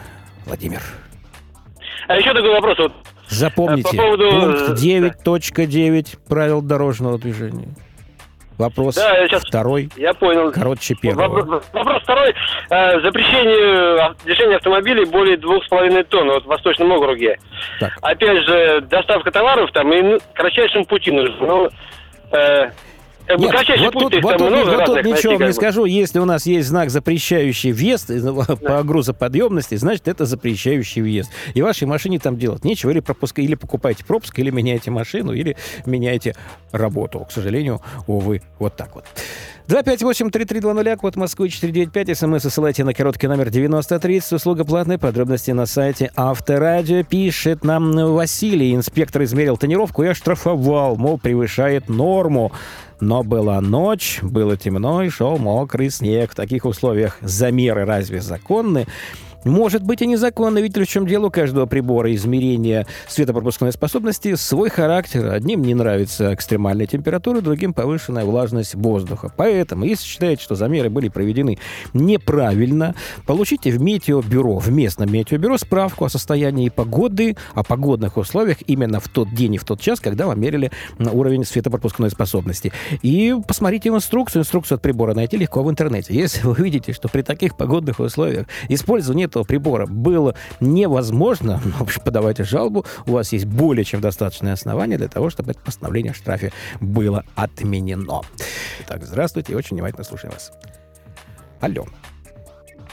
[0.45, 0.81] Владимир.
[2.07, 2.77] А еще такой вопрос.
[2.79, 2.93] Вот,
[3.29, 4.29] Запомните, по поводу...
[4.29, 7.69] пункт 9.9 правил дорожного движения.
[8.57, 9.89] Вопрос да, я сейчас, второй.
[9.97, 10.51] Я понял.
[10.51, 11.27] Короче первого.
[11.27, 12.35] Вопрос, вопрос второй.
[12.69, 17.39] Э, запрещение движения автомобилей более двух с половиной тонн вот в Восточном округе.
[17.79, 17.93] Так.
[18.01, 21.35] Опять же, доставка товаров там и кратчайшим пути нужно.
[21.39, 21.69] Ну,
[22.31, 22.69] э,
[23.29, 25.85] Нет, вот тут, вот тут, вот тут ничего не скажу.
[25.85, 28.55] Если у нас есть знак, запрещающий въезд да.
[28.55, 31.31] по грузоподъемности, значит, это запрещающий въезд.
[31.53, 32.91] И вашей машине там делать нечего.
[32.91, 35.55] Или, пропуск, или покупаете пропуск, или меняете машину, или
[35.85, 36.35] меняете
[36.71, 37.19] работу.
[37.19, 39.05] К сожалению, увы, вот так вот.
[39.67, 46.11] 258-3320, код Москвы 495, смс ссылайте на короткий номер 9030, услуга платная, подробности на сайте
[46.17, 47.03] Авторадио.
[47.03, 52.51] Пишет нам Василий, инспектор измерил тонировку и оштрафовал, мол, превышает норму.
[52.99, 56.31] Но была ночь, было темно и шел мокрый снег.
[56.31, 58.85] В таких условиях замеры разве законны?
[59.43, 64.69] Может быть и незаконно, ведь в чем дело у каждого прибора измерения светопропускной способности свой
[64.69, 65.31] характер.
[65.31, 69.31] Одним не нравится экстремальная температура, другим повышенная влажность воздуха.
[69.35, 71.57] Поэтому, если считаете, что замеры были проведены
[71.93, 78.99] неправильно, получите в метеобюро, в местном метеобюро справку о состоянии погоды, о погодных условиях именно
[78.99, 82.71] в тот день и в тот час, когда вам мерили уровень светопропускной способности.
[83.01, 84.41] И посмотрите инструкцию.
[84.41, 86.13] Инструкцию от прибора найти легко в интернете.
[86.13, 92.01] Если вы видите, что при таких погодных условиях использование этого прибора было невозможно, в общем,
[92.03, 92.85] подавайте жалобу.
[93.07, 97.25] У вас есть более чем достаточное основание для того, чтобы это постановление о штрафе было
[97.35, 98.21] отменено.
[98.81, 100.51] Итак, здравствуйте, очень внимательно слушаю вас.
[101.59, 101.85] Алло.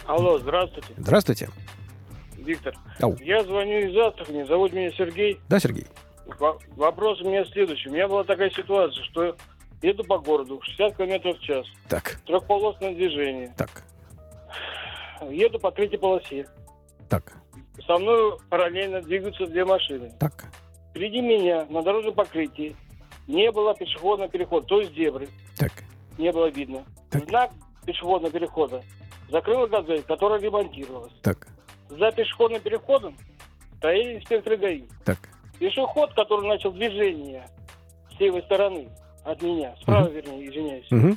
[0.07, 0.89] Алло, здравствуйте.
[0.97, 1.49] Здравствуйте.
[2.39, 3.17] Виктор, Ау.
[3.21, 5.39] я звоню из Астрахани, зовут меня Сергей.
[5.49, 5.87] Да, Сергей.
[6.77, 7.91] Вопрос у меня следующий.
[7.91, 9.37] У меня была такая ситуация, что
[9.83, 11.67] еду по городу 60 км в час.
[11.89, 12.19] Так.
[12.25, 13.53] Трехполосное движение.
[13.57, 13.85] Так
[15.29, 16.47] еду по третьей полосе.
[17.09, 17.33] Так.
[17.87, 20.13] Со мной параллельно двигаются две машины.
[20.19, 20.47] Так.
[20.91, 22.77] Впереди меня на дорожном покрытии
[23.27, 25.29] не было пешеходного перехода, то есть зебры.
[25.57, 25.73] Так.
[26.19, 26.85] Не было видно.
[27.11, 27.29] Так.
[27.29, 27.51] Знак
[27.87, 28.83] пешеходного перехода
[29.31, 31.13] закрыла газель, которая ремонтировалась.
[31.23, 31.49] Так.
[31.89, 33.17] За пешеходным переходом
[33.79, 34.85] стояли инспекторы ГАИ.
[35.05, 35.19] Так.
[35.59, 37.47] Пешеход, который начал движение
[38.15, 38.89] с левой стороны
[39.25, 40.15] от меня, справа, угу.
[40.15, 41.17] вернее, извиняюсь, угу.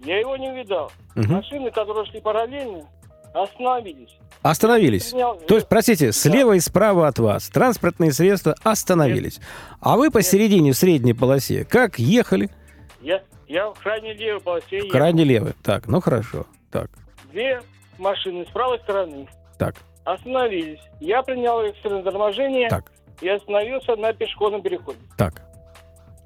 [0.00, 0.90] я его не увидал.
[1.16, 1.32] Угу.
[1.32, 2.88] Машины, которые шли параллельно,
[3.36, 4.16] Остановились.
[4.40, 5.10] Остановились.
[5.10, 9.40] То есть, простите, слева и справа от вас транспортные средства остановились.
[9.80, 12.48] А вы посередине, в средней полосе, как ехали?
[13.02, 15.52] Я, я в крайней левой полосе В крайней левой.
[15.62, 16.46] Так, ну хорошо.
[16.70, 16.90] Так.
[17.30, 17.60] Две
[17.98, 19.28] машины с правой стороны.
[19.58, 19.74] Так.
[20.04, 20.80] Остановились.
[21.00, 22.70] Я принял экстренное торможение.
[22.70, 22.90] Так.
[23.20, 24.98] И остановился на пешеходном переходе.
[25.18, 25.42] Так.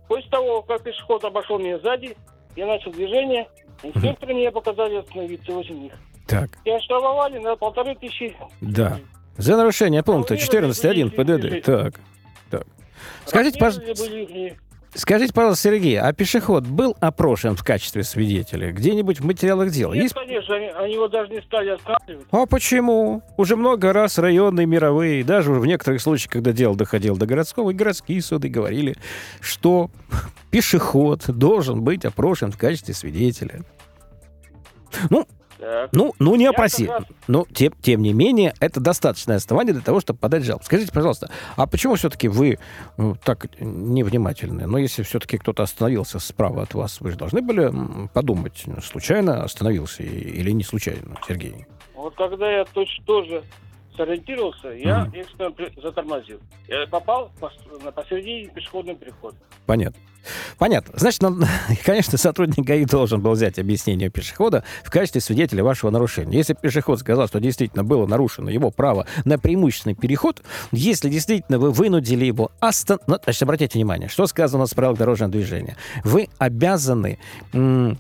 [0.07, 2.17] После того, как пешеход обошел меня сзади,
[2.55, 3.49] я начал движение.
[3.83, 5.93] Инспекторы мне показали остановиться возле них.
[6.31, 6.51] Так.
[6.65, 8.37] И оштрафовали на полторы тысячи.
[8.61, 9.01] Да.
[9.37, 11.65] За нарушение пункта 14.1 ПДД.
[11.65, 12.01] Так.
[12.51, 12.67] Так.
[13.27, 14.05] Скажите, пожалуйста...
[14.93, 19.93] Скажите, пожалуйста, Сергей, а пешеход был опрошен в качестве свидетеля где-нибудь в материалах дела?
[19.93, 20.15] Нет, Есть...
[20.15, 22.27] конечно, они, они его даже не стали останавливать.
[22.33, 23.23] А почему?
[23.37, 27.75] Уже много раз районные, мировые, даже в некоторых случаях, когда дело доходило до городского, и
[27.75, 28.97] городские суды говорили,
[29.41, 29.91] что
[30.51, 33.61] пешеход должен быть опрошен в качестве свидетеля.
[35.09, 35.25] Ну,
[35.61, 35.91] Так.
[35.93, 36.87] Ну, ну не опроси.
[36.87, 37.05] Раз...
[37.29, 40.65] Но тем, тем не менее, это достаточное основание для того, чтобы подать жалобу.
[40.65, 42.59] Скажите, пожалуйста, а почему все-таки вы
[42.97, 44.67] ну, так невнимательны?
[44.67, 47.71] Но если все-таки кто-то остановился справа от вас, вы же должны были
[48.15, 51.67] подумать, случайно остановился или не случайно, Сергей?
[51.95, 53.45] Вот когда я точно тоже
[53.97, 55.21] сориентировался, я mm-hmm.
[55.21, 56.41] экстренно затормозил.
[56.69, 57.31] Я попал
[57.85, 59.37] на посередине пешеходного перехода.
[59.67, 60.01] Понятно.
[60.59, 60.93] Понятно.
[60.97, 61.43] Значит, нам,
[61.85, 66.37] конечно, сотрудник ГАИ должен был взять объяснение пешехода в качестве свидетеля вашего нарушения.
[66.37, 71.71] Если пешеход сказал, что действительно было нарушено его право на преимущественный переход, если действительно вы
[71.71, 73.09] вынудили его остановить...
[73.09, 75.77] Ну, значит, обратите внимание, что сказано в правилах дорожного движения.
[76.05, 77.19] Вы обязаны
[77.53, 77.99] м-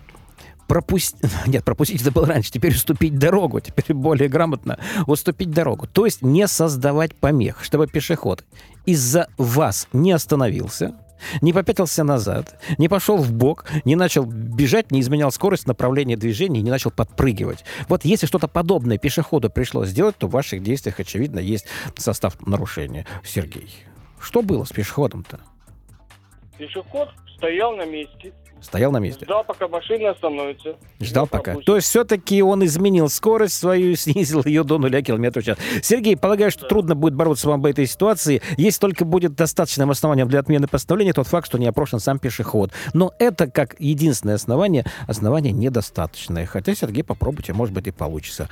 [0.71, 1.21] пропустить...
[1.49, 2.53] Нет, пропустить это было раньше.
[2.53, 3.59] Теперь уступить дорогу.
[3.59, 4.79] Теперь более грамотно
[5.09, 5.89] уступить дорогу.
[5.89, 8.45] То есть не создавать помех, чтобы пешеход
[8.87, 10.95] из-за вас не остановился,
[11.43, 16.63] не попятился назад, не пошел в бок, не начал бежать, не изменял скорость направления движения,
[16.63, 17.65] не начал подпрыгивать.
[17.89, 23.07] Вот если что-то подобное пешеходу пришлось сделать, то в ваших действиях, очевидно, есть состав нарушения.
[23.25, 23.75] Сергей,
[24.21, 25.41] что было с пешеходом-то?
[26.57, 27.09] Пешеход
[27.41, 29.25] стоял на месте, Стоял на месте.
[29.25, 30.77] Ждал, пока машина остановится.
[31.01, 31.57] Ждал пока.
[31.57, 35.59] То есть все-таки он изменил скорость свою, снизил ее до нуля километров в час.
[35.83, 36.69] Сергей, полагаю, что да.
[36.69, 38.43] трудно будет бороться вам в этой ситуации.
[38.59, 42.73] Если только будет достаточным основанием для отмены постановления тот факт, что не опрошен сам пешеход.
[42.93, 46.45] Но это как единственное основание, основание недостаточное.
[46.45, 48.49] Хотя, Сергей, попробуйте, может быть, и получится.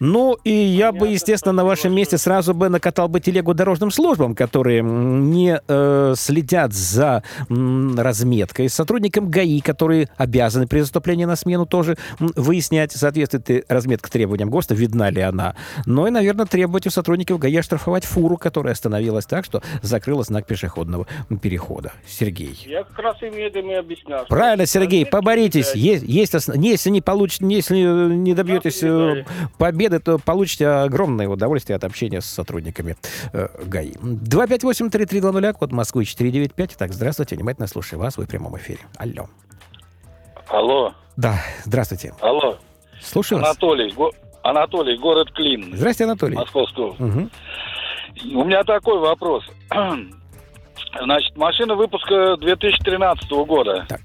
[0.00, 4.34] Ну, и я бы, естественно, на вашем месте сразу бы накатал бы телегу дорожным службам,
[4.34, 8.68] которые не э, следят за м, разметкой.
[8.68, 14.50] Сотрудникам ГАИ ГАИ, которые обязаны при заступлении на смену тоже выяснять, соответствует ли разметка требованиям
[14.50, 15.56] ГОСТа, видна ли она.
[15.84, 20.46] Но и, наверное, требовать у сотрудников ГАИ оштрафовать фуру, которая остановилась так, что закрыла знак
[20.46, 21.06] пешеходного
[21.40, 21.92] перехода.
[22.06, 22.58] Сергей.
[22.66, 24.26] Я как раз им это и объяснял.
[24.26, 25.74] Правильно, Сергей, поборитесь.
[25.74, 29.24] Есть, есть, если не получите, если не добьетесь э,
[29.58, 32.96] победы, то получите огромное удовольствие от общения с сотрудниками
[33.32, 33.92] э, ГАИ.
[33.92, 36.76] 258-3320, код Москвы 495.
[36.76, 38.80] Так, здравствуйте, внимательно слушаю вас, вы в прямом эфире.
[38.96, 39.28] Алло.
[40.48, 40.92] Алло.
[41.16, 42.14] Да, здравствуйте.
[42.20, 42.58] Алло.
[43.00, 43.94] Слушаю Анатолий, вас.
[43.94, 44.12] Го...
[44.42, 45.74] Анатолий, город Клин.
[45.74, 46.36] Здравствуйте, Анатолий.
[46.36, 46.90] Московского.
[46.90, 47.30] Угу.
[48.34, 49.44] У меня такой вопрос.
[51.02, 53.86] Значит, машина выпуска 2013 года.
[53.88, 54.00] Так.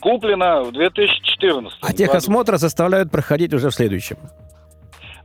[0.00, 1.78] Куплена в 2014.
[1.82, 4.16] А техосмотр заставляют проходить уже в следующем.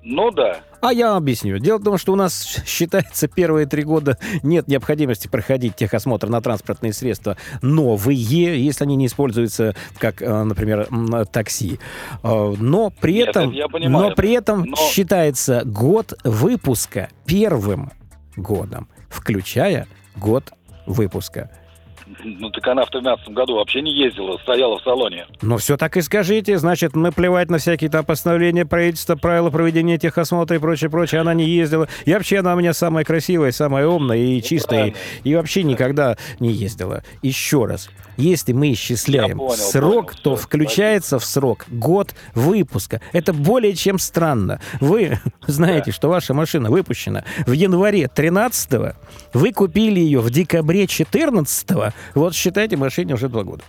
[0.03, 0.61] Ну да.
[0.81, 1.59] А я объясню.
[1.59, 6.41] Дело в том, что у нас считается первые три года нет необходимости проходить техосмотр на
[6.41, 10.87] транспортные средства новые, если они не используются как, э, например,
[11.31, 11.79] такси.
[12.23, 14.75] Э, но при нет, этом, я понимаю, но при этом но...
[14.75, 17.91] считается год выпуска первым
[18.35, 20.51] годом, включая год
[20.87, 21.51] выпуска.
[22.23, 25.25] Ну, так она в 13 году вообще не ездила, стояла в салоне.
[25.41, 26.57] Ну, все так и скажите.
[26.57, 31.21] Значит, мы плевать на всякие там постановления правительства, правила проведения техосмотра и прочее, прочее.
[31.21, 31.87] Она не ездила.
[32.05, 34.93] И вообще она у меня самая красивая, самая умная и чистая.
[35.23, 37.03] И, и вообще никогда не ездила.
[37.21, 37.89] Еще раз.
[38.17, 41.19] Если мы исчисляем понял, срок, понял, то все, включается спасибо.
[41.19, 43.01] в срок год выпуска.
[43.13, 44.59] Это более чем странно.
[44.79, 45.91] Вы знаете, да.
[45.91, 48.95] что ваша машина выпущена в январе 13
[49.33, 51.67] вы купили ее в декабре 14
[52.15, 53.63] вот считайте, машине уже два года.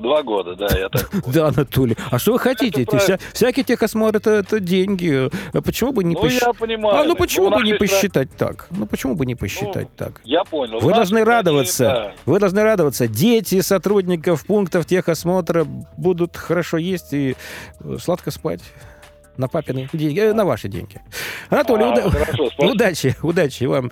[0.00, 1.96] Два года, да, я так Да, Анатолий.
[2.10, 2.86] А что вы хотите?
[2.98, 5.30] Вся, всякий техосмотр это, это деньги.
[5.52, 6.46] А почему бы не ну, посчитать?
[6.46, 6.96] я понимаю.
[6.96, 8.68] А ну почему бы не посчитать так?
[8.70, 10.20] Ну почему бы не посчитать ну, так?
[10.24, 10.80] Я понял.
[10.80, 11.84] Вы должны радоваться.
[11.84, 12.12] Да.
[12.24, 13.08] Вы должны радоваться.
[13.08, 17.36] Дети сотрудников пунктов техосмотра будут хорошо есть и
[17.98, 18.60] сладко спать.
[19.36, 21.00] На папины деньги, э, на ваши деньги.
[21.48, 23.90] Анатолий, а, уда- хорошо, удачи, удачи вам,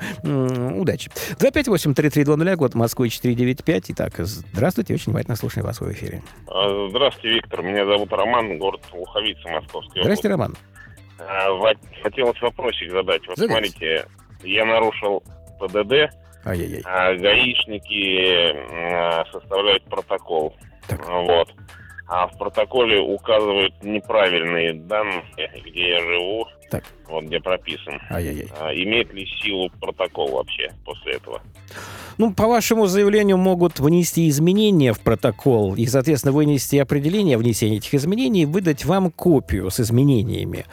[0.79, 1.11] удачи.
[1.39, 3.91] 258-3320, год Москвы 495.
[3.91, 6.23] Итак, здравствуйте, очень внимательно слушаю вас в эфире.
[6.49, 10.01] А, здравствуйте, Виктор, меня зовут Роман, город Луховица, Московский.
[10.03, 10.57] Здравствуйте, Роман.
[11.19, 11.47] А,
[12.03, 13.27] хотелось вопросик задать.
[13.27, 13.71] Вот Задайте.
[13.71, 14.07] смотрите,
[14.45, 15.23] я нарушил
[15.59, 16.11] ПДД,
[16.45, 16.83] Ай-яй-яй.
[16.85, 18.55] а гаишники
[19.33, 20.55] составляют протокол.
[20.87, 21.07] Так.
[21.09, 21.49] Вот
[22.09, 25.23] а в протоколе указывают неправильные данные,
[25.65, 26.85] где я живу, так.
[27.09, 28.01] вот где прописан.
[28.11, 28.49] Ай-яй-яй.
[28.59, 31.41] А, имеет ли силу протокол вообще после этого?
[32.19, 37.79] Ну, по вашему заявлению могут внести изменения в протокол и, соответственно, вынести определение о внесении
[37.79, 40.67] этих изменений и выдать вам копию с изменениями.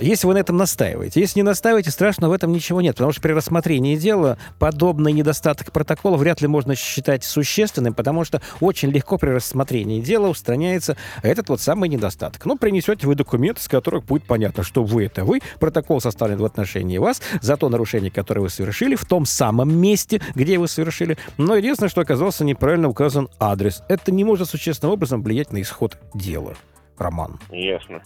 [0.00, 1.20] Если вы на этом настаиваете.
[1.20, 5.70] Если не настаиваете, страшно в этом ничего нет, потому что при рассмотрении дела подобный недостаток
[5.70, 11.50] протокола вряд ли можно считать существенным, потому что очень легко при рассмотрении дела устраняется этот
[11.50, 12.44] вот самый недостаток.
[12.46, 16.44] Ну, принесете вы документ, с которых будет понятно, что вы это вы, протокол составлен в
[16.44, 21.16] отношении вас за то нарушение, которое вы совершили в том самом месте, где вы совершили.
[21.38, 23.82] Но единственное, что оказался неправильно указан адрес.
[23.88, 26.54] Это не может существенным образом влиять на исход дела.
[26.98, 27.38] Роман.
[27.50, 28.02] Ясно.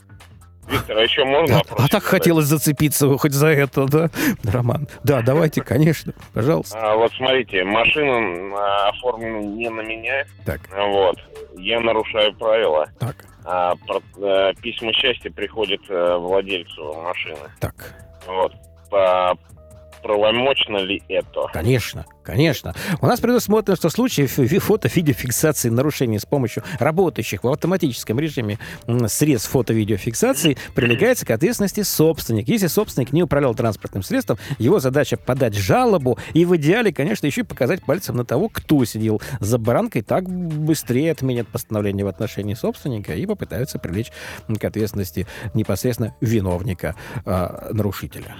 [0.70, 4.10] Виктор, а еще можно А, а так хотелось зацепиться хоть за это, да,
[4.44, 4.88] Роман?
[5.04, 6.78] Да, давайте, конечно, пожалуйста.
[6.78, 10.24] А, вот смотрите, машина оформлена не на меня.
[10.44, 10.60] Так.
[10.74, 11.16] Вот.
[11.56, 12.88] Я нарушаю правила.
[12.98, 13.16] Так.
[13.44, 17.50] А, про, а, письма счастья приходят а, владельцу машины.
[17.60, 17.74] Так.
[18.26, 18.52] Вот.
[18.90, 19.36] По
[20.02, 21.46] правомочно ли это?
[21.52, 22.74] Конечно, конечно.
[23.00, 28.58] У нас предусмотрено, что в случае фото-видеофиксации нарушений с помощью работающих в автоматическом режиме
[29.06, 32.48] средств фото-видеофиксации прилегается к ответственности собственник.
[32.48, 37.42] Если собственник не управлял транспортным средством, его задача подать жалобу и в идеале, конечно, еще
[37.42, 42.54] и показать пальцем на того, кто сидел за баранкой, так быстрее отменят постановление в отношении
[42.54, 44.12] собственника и попытаются привлечь
[44.48, 48.36] к ответственности непосредственно виновника, э, нарушителя.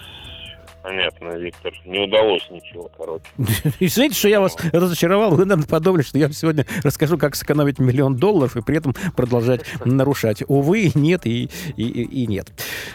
[0.89, 1.75] Понятно, Виктор.
[1.85, 3.27] Не удалось ничего, короче.
[3.79, 5.33] Извините, что я вас разочаровал.
[5.33, 9.67] Вы, наверное, подумали, что я сегодня расскажу, как сэкономить миллион долларов и при этом продолжать
[9.85, 10.43] нарушать.
[10.49, 12.49] Увы, нет и, и, и нет.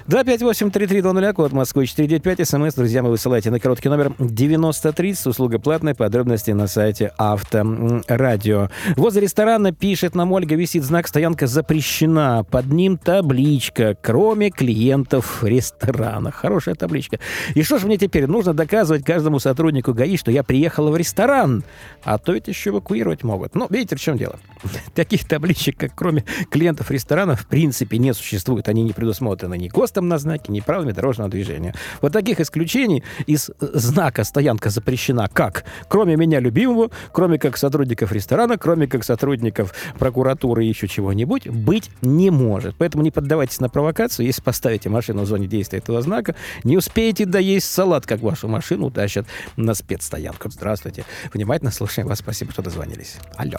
[0.08, 6.50] 258-3320, код Москвы 495, смс, друзья, вы высылайте на короткий номер 9030, услуга платная, подробности
[6.50, 8.70] на сайте Авторадио.
[8.96, 12.44] Возле ресторана, пишет нам Ольга, висит знак «Стоянка запрещена».
[12.50, 16.32] Под ним табличка «Кроме клиентов ресторана».
[16.32, 17.20] Хорошая табличка.
[17.54, 18.28] И что же мне теперь?
[18.28, 21.64] Нужно доказывать каждому сотруднику ГАИ, что я приехала в ресторан.
[22.04, 23.56] А то ведь еще эвакуировать могут.
[23.56, 24.40] Ну, видите, в чем дело?
[24.96, 28.70] Таких табличек, как кроме клиентов ресторана, в принципе не существует.
[28.70, 31.76] Они не предусмотрены ни ГОСТом на знаке, ни правилами дорожного движения.
[32.02, 35.66] Вот таких исключений из знака «стоянка запрещена» как?
[35.88, 41.90] Кроме меня любимого, кроме как сотрудников ресторана, кроме как сотрудников прокуратуры и еще чего-нибудь, быть
[42.02, 42.76] не может.
[42.78, 44.26] Поэтому не поддавайтесь на провокацию.
[44.26, 48.92] Если поставите машину в зоне действия этого знака, не успеете доесть салат, как вашу машину
[48.92, 49.26] тащат
[49.58, 50.50] на спецстоянку.
[50.50, 51.04] Здравствуйте.
[51.34, 52.20] Внимательно слушаем вас.
[52.20, 53.18] Спасибо, что дозвонились.
[53.38, 53.58] Алло.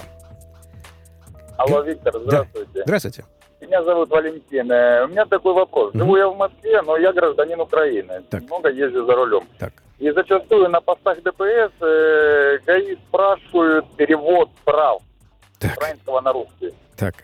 [1.59, 2.71] Алло, Виктор, здравствуйте.
[2.75, 2.83] Да.
[2.85, 3.25] Здравствуйте.
[3.61, 4.71] Меня зовут Валентин.
[4.71, 5.93] Э, у меня такой вопрос.
[5.95, 8.23] Живу я в Москве, но я гражданин Украины.
[8.29, 8.43] Так.
[8.43, 9.45] Много езжу за рулем.
[9.59, 9.73] Так.
[9.99, 15.01] И зачастую на постах ДПС э, ГАИ спрашивают перевод прав
[15.59, 15.71] так.
[15.71, 16.75] с украинского на русский.
[16.97, 17.15] Так.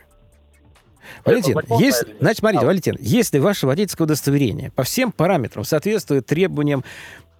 [1.25, 2.67] Валентин, если, значит, смотрите, а.
[2.67, 6.85] Валентин, если ваше водительское удостоверение по всем параметрам соответствует требованиям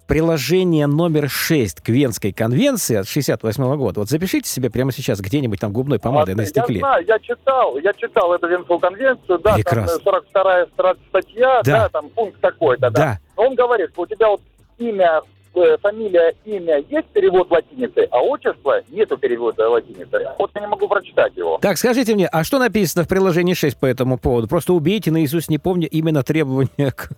[0.07, 4.01] приложение номер 6 к Венской конвенции от 68 года.
[4.01, 6.75] Вот запишите себе прямо сейчас где-нибудь там губной помадой а, на стекле.
[6.75, 9.99] Я знаю, я читал, я читал эту Венскую конвенцию, да, Прекрасно.
[9.99, 12.99] там 42 статья, да, да там пункт такой-то, да.
[12.99, 13.19] да.
[13.37, 14.41] Он говорит, что у тебя вот
[14.79, 15.21] имя Э,
[15.53, 20.27] фамилия, имя есть перевод латиницы, а отчество нету перевода латиницы.
[20.37, 21.57] Вот я не могу прочитать его.
[21.61, 24.47] Так, скажите мне, а что написано в приложении 6 по этому поводу?
[24.47, 27.09] Просто убейте наизусть, не помню именно требования к,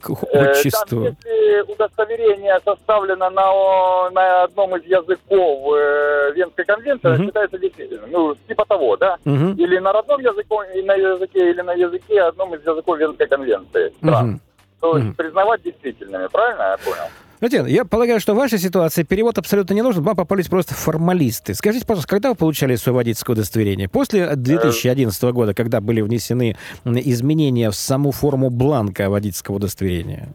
[0.00, 1.04] к отчеству.
[1.04, 7.24] Э, там, если удостоверение составлено на, на одном из языков э, Венской конвенции, угу.
[7.24, 8.10] считается действительным.
[8.10, 9.18] Ну, типа того, да?
[9.24, 9.54] Угу.
[9.58, 13.92] Или на родном языке, на языке, или на языке одном из языков Венской конвенции.
[14.02, 14.40] Угу.
[14.80, 15.16] То есть угу.
[15.16, 17.08] признавать действительными, правильно я понял?
[17.40, 20.02] Владимир, я полагаю, что в вашей ситуации перевод абсолютно не нужен.
[20.02, 21.54] Вам попались просто формалисты.
[21.54, 23.88] Скажите, пожалуйста, когда вы получали свое водительское удостоверение?
[23.88, 30.28] После 2011 года, когда были внесены изменения в саму форму бланка водительского удостоверения?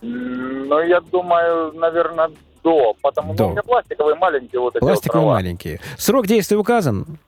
[0.00, 2.30] Ну, я думаю, наверное,
[2.64, 2.94] до.
[3.00, 5.80] Потому что у меня пластиковые маленькие вот эти Пластиковые вот маленькие.
[5.96, 7.18] Срок действия указан?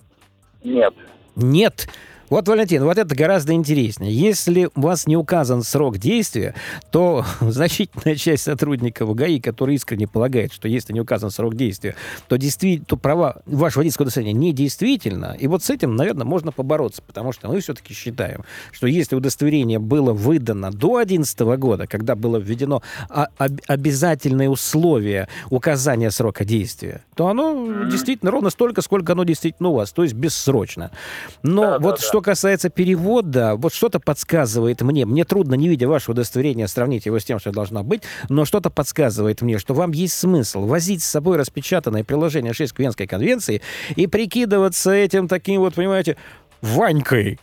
[0.64, 0.94] Нет.
[1.36, 1.88] Нет.
[2.30, 4.12] Вот, Валентин, вот это гораздо интереснее.
[4.12, 6.54] Если у вас не указан срок действия,
[6.90, 11.94] то значительная часть сотрудников ГАИ, которые искренне полагают, что если не указан срок действия,
[12.28, 15.36] то, действительно, то права вашего водительского удостоверения недействительно.
[15.38, 19.78] И вот с этим, наверное, можно побороться, потому что мы все-таки считаем, что если удостоверение
[19.78, 22.82] было выдано до 2011 года, когда было введено
[23.38, 29.92] обязательное условие указания срока действия, то оно действительно ровно столько, сколько оно действительно у вас,
[29.92, 30.90] то есть бессрочно.
[31.42, 35.68] Но да, вот да, что что касается перевода, вот что-то подсказывает мне, мне трудно, не
[35.68, 39.72] видя вашего удостоверения, сравнить его с тем, что должно быть, но что-то подсказывает мне, что
[39.72, 43.62] вам есть смысл возить с собой распечатанное приложение 6 к Венской конвенции
[43.94, 46.16] и прикидываться этим таким вот, понимаете,
[46.60, 47.38] Ванькой,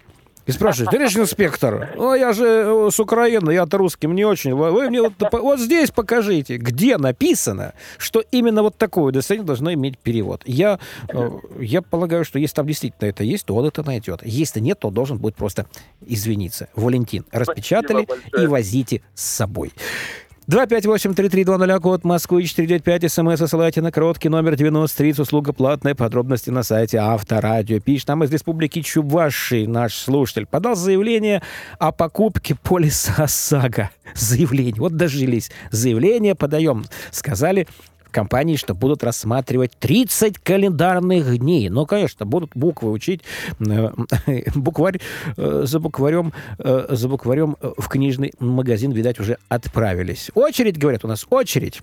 [0.46, 4.54] и спрашивает, товарищ инспектор, ну, я же э, с Украины, я-то русским не очень.
[4.54, 9.98] Вы мне вот, вот здесь покажите, где написано, что именно вот такое удостоверение должно иметь
[9.98, 10.44] перевод.
[10.46, 10.80] Я,
[11.10, 11.30] э,
[11.60, 14.22] я полагаю, что если там действительно это есть, то он это найдет.
[14.24, 15.66] Если нет, то должен будет просто
[16.06, 16.70] извиниться.
[16.76, 19.74] Валентин, распечатали и возите с собой.
[20.48, 27.00] 258-3320, код Москвы, 495, смс высылайте на короткий номер 9030, услуга платная, подробности на сайте
[27.00, 27.80] Авторадио.
[27.80, 30.46] Пишет нам из республики Чуваши наш слушатель.
[30.46, 31.42] Подал заявление
[31.80, 33.90] о покупке полиса ОСАГО.
[34.14, 34.76] Заявление.
[34.78, 35.50] Вот дожились.
[35.72, 36.86] Заявление подаем.
[37.10, 37.68] Сказали,
[38.16, 41.68] компании, что будут рассматривать 30 календарных дней.
[41.70, 43.22] Ну, конечно, будут буквы учить.
[43.60, 43.92] Э,
[44.56, 45.02] букварь
[45.36, 50.32] э, за букварем, э, за букварем в книжный магазин, видать, уже отправились.
[50.34, 51.82] Очередь, говорят, у нас очередь.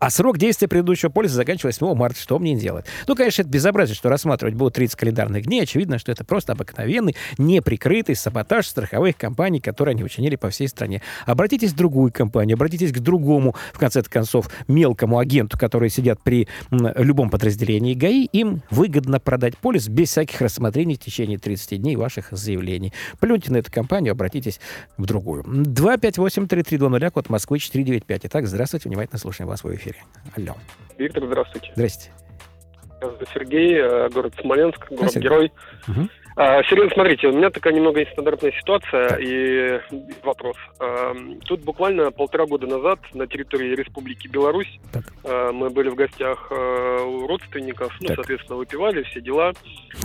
[0.00, 2.18] А срок действия предыдущего полиса заканчивается 8 марта.
[2.18, 2.86] Что мне делать?
[3.06, 5.62] Ну, конечно, это безобразие, что рассматривать будут 30 календарных дней.
[5.62, 11.02] Очевидно, что это просто обыкновенный, неприкрытый саботаж страховых компаний, которые они учинили по всей стране.
[11.26, 16.48] Обратитесь в другую компанию, обратитесь к другому, в конце концов, мелкому агенту, который сидят при
[16.70, 18.24] любом подразделении ГАИ.
[18.32, 22.94] Им выгодно продать полис без всяких рассмотрений в течение 30 дней ваших заявлений.
[23.18, 24.60] Плюньте на эту компанию, обратитесь
[24.96, 25.42] в другую.
[25.44, 28.20] 258-3320, код Москвы 495.
[28.24, 30.04] Итак, здравствуйте, внимательно слушаем вас в эфире эфире.
[30.36, 30.56] Алло.
[30.98, 31.72] Виктор, здравствуйте.
[31.74, 32.10] Здрасте.
[33.32, 35.52] Сергей, э, город Смоленск, город-герой.
[35.88, 36.08] Угу.
[36.36, 39.20] А, Сергей, смотрите, у меня такая немного нестандартная ситуация так.
[39.20, 39.80] и
[40.22, 40.56] вопрос.
[40.78, 41.14] А,
[41.44, 45.04] тут буквально полтора года назад на территории Республики Беларусь так.
[45.24, 48.16] а, мы были в гостях а, у родственников, ну, так.
[48.16, 49.52] соответственно, выпивали, все дела.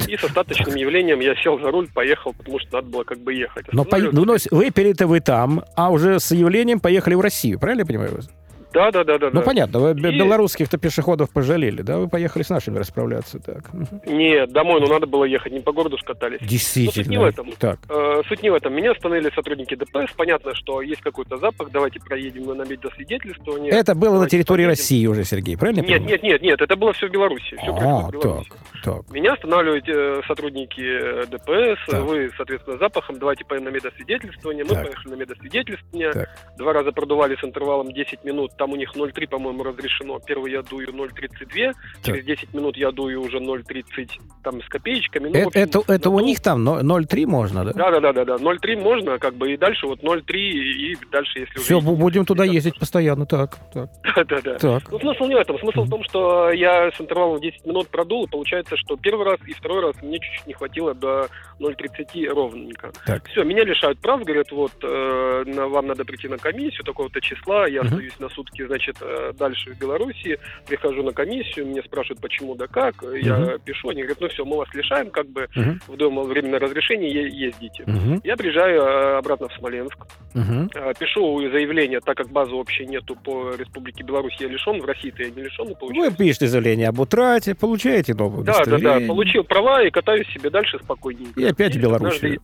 [0.07, 3.33] И с остаточным явлением я сел за руль, поехал, потому что надо было как бы
[3.33, 3.71] ехать.
[3.71, 3.97] Но, по...
[3.97, 8.15] ну, но выпили-то вы там, а уже с явлением поехали в Россию, правильно я понимаю
[8.15, 8.29] вас?
[8.75, 9.29] Да, да, да, да.
[9.31, 9.93] Ну, понятно, вы и...
[9.93, 11.97] белорусских-то пешеходов пожалели, да?
[11.97, 13.63] Вы поехали с нашими расправляться, так.
[14.05, 16.39] Нет, домой, ну надо было ехать, не по городу скатались.
[16.41, 16.89] Действительно.
[16.89, 17.51] Но суть не в этом.
[17.57, 17.79] Так.
[17.89, 18.73] Э, суть не в этом.
[18.73, 20.11] Меня остановили сотрудники ДПС.
[20.17, 23.71] Понятно, что есть какой-то запах, давайте проедем на медосвидетельствование.
[23.71, 24.69] Это было на территории проедем.
[24.69, 25.81] России уже, Сергей, правильно?
[25.81, 27.55] Нет, нет, нет, нет, это было все в Беларуси.
[27.55, 28.43] Все а, так,
[28.83, 29.09] так.
[29.09, 32.03] Меня останавливают э, сотрудники э, ДПС, так.
[32.03, 34.65] вы, соответственно, запахом, давайте поедем на медосвидетельствование.
[34.65, 34.83] Мы так.
[34.83, 36.29] поехали на медосвидетельствование, так.
[36.57, 40.19] два раза продували с интервалом 10 минут, там у них 0,3, по по-моему, разрешено.
[40.25, 44.09] Первый я дую 0,32, через 10 минут я дую уже 0,30
[44.43, 45.29] там с копеечками.
[45.29, 47.73] Ну, это, это, это у них там 0,3 можно, да?
[47.73, 48.35] Да, да, да, да, да.
[48.35, 51.87] 0,3 можно, как бы, и дальше вот 0,3, и дальше, если Все, уже...
[51.91, 53.57] будем туда ездить постоянно, так.
[53.73, 53.89] так.
[54.15, 54.57] Да, да, да.
[54.57, 54.91] Так.
[54.91, 55.59] Ну, смысл не в этом.
[55.59, 59.39] Смысл в том, что я с интервалом 10 минут продул, и получается, что первый раз
[59.45, 61.27] и второй раз мне чуть-чуть не хватило до
[61.59, 62.91] 0,30 ровненько.
[63.05, 63.27] Так.
[63.27, 67.81] Все, меня лишают прав, говорят, вот, э, вам надо прийти на комиссию такого-то числа, я
[67.81, 72.67] остаюсь на сутки, значит, э, дальше в Беларуси, прихожу на комиссию, мне спрашивают, почему да
[72.67, 73.19] как, uh-huh.
[73.19, 75.79] я пишу, они говорят, ну все, мы вас лишаем, как бы uh-huh.
[75.87, 77.83] в дом временное разрешение ездите.
[77.83, 78.19] Uh-huh.
[78.23, 79.97] Я приезжаю э, обратно в Смоленск,
[80.33, 80.97] uh-huh.
[80.99, 85.29] пишу заявление, так как базы вообще нету по Республике Беларусь, я лишен, в России-то я
[85.29, 85.75] не лишен.
[85.79, 90.49] Вы пишете заявление об утрате, получаете новое Да, да, да, получил права и катаюсь себе
[90.49, 91.39] дальше спокойненько.
[91.39, 92.39] И опять в Беларуси.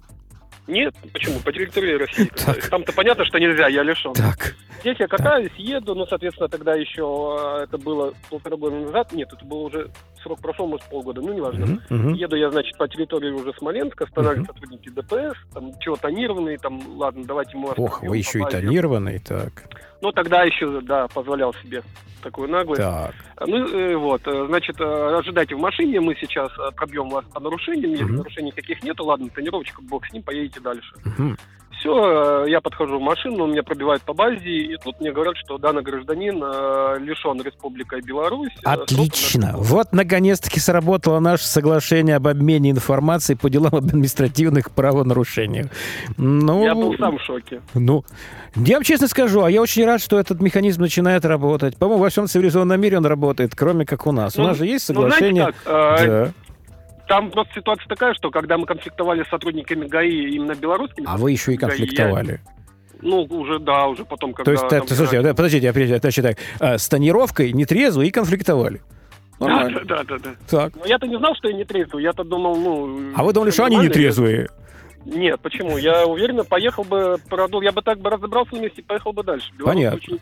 [0.72, 1.40] Нет, почему?
[1.40, 2.32] По территории России.
[2.70, 4.14] Там-то понятно, что нельзя, я лишен.
[4.14, 4.56] Так.
[4.80, 7.04] Здесь я катаюсь, еду, ну, соответственно, тогда еще
[7.38, 9.12] а, это было полтора года назад.
[9.12, 9.92] Нет, это был уже
[10.22, 11.66] срок прошел, может, полгода, ну, неважно.
[11.66, 12.14] Uh-huh, uh-huh.
[12.16, 14.54] Еду я, значит, по территории уже Смоленска, останавливают uh-huh.
[14.54, 17.76] сотрудники ДПС, там, чего тонированные, там, ладно, давайте мы вас...
[17.78, 19.52] Ох, вы еще и тонированный, так.
[20.02, 21.84] Ну, тогда еще, да, позволял себе
[22.24, 22.82] такую наглость.
[22.82, 23.14] Так.
[23.46, 27.92] Ну, э, вот, э, значит, э, ожидайте в машине, мы сейчас пробьем вас по нарушениям,
[27.92, 28.18] если uh-huh.
[28.18, 30.94] нарушений каких нету, ладно, тонировочка, бог с ним, поедете дальше.
[31.06, 31.38] Uh-huh.
[31.80, 35.82] Все, я подхожу в машину, меня пробивают по базе, и тут мне говорят, что данный
[35.82, 38.52] гражданин э, лишен Республикой Беларусь.
[38.64, 39.54] Отлично.
[39.56, 45.68] Вот, наконец-таки, сработало наше соглашение об обмене информацией по делам об административных правонарушениях.
[46.18, 47.62] Ну, я был сам в шоке.
[47.74, 48.04] Ну,
[48.56, 51.78] я вам честно скажу, а я очень рад, что этот механизм начинает работать.
[51.78, 54.36] По-моему, во всем цивилизованном мире он работает, кроме как у нас.
[54.36, 55.48] Ну, у нас же есть соглашение...
[55.48, 56.32] Ну, знаете как, э, да.
[57.12, 61.06] Там просто ситуация такая, что когда мы конфликтовали с сотрудниками ГАИ именно белорусскими...
[61.10, 62.26] А вы еще и конфликтовали?
[62.26, 64.46] ГАИ, ну, уже, да, уже потом, когда...
[64.46, 68.12] То есть, там, слушайте, да, подождите, я прежде, значит так, а, с тонировкой нетрезвы и
[68.12, 68.82] конфликтовали.
[69.42, 69.82] Нормально.
[69.84, 70.30] Да, да, да, да.
[70.50, 70.74] Так.
[70.78, 73.12] Но я-то не знал, что я не трезвый, я-то думал, ну...
[73.14, 74.48] А вы думали, что они не трезвые?
[75.04, 75.78] Нет, почему?
[75.78, 79.52] Я уверенно поехал бы, продул, я бы так бы разобрался на месте, поехал бы дальше.
[79.58, 79.98] Беларусь Понятно.
[79.98, 80.20] Очень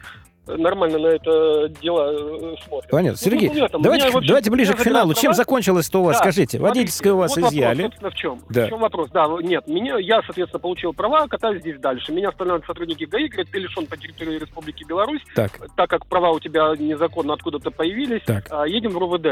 [0.57, 2.89] нормально на это дело э, смотрят.
[2.89, 3.11] Понятно.
[3.11, 5.13] Ну, Сергей, ну, этом, давайте, вообще, давайте ближе к финалу.
[5.13, 6.17] Чем закончилось-то у вас?
[6.17, 7.83] Да, Скажите, водительское у вас вот изъяли.
[7.83, 8.41] Вопрос, собственно, в чем?
[8.49, 8.65] Да.
[8.65, 9.09] В чем вопрос?
[9.11, 12.11] Да, нет, меня, я, соответственно, получил права, катаюсь здесь дальше.
[12.11, 16.31] Меня останавливают сотрудники ГАИ, говорят, ты лишен по территории Республики Беларусь, так, так как права
[16.31, 18.21] у тебя незаконно откуда-то появились.
[18.25, 18.45] Так.
[18.49, 19.25] А, едем в РОВД.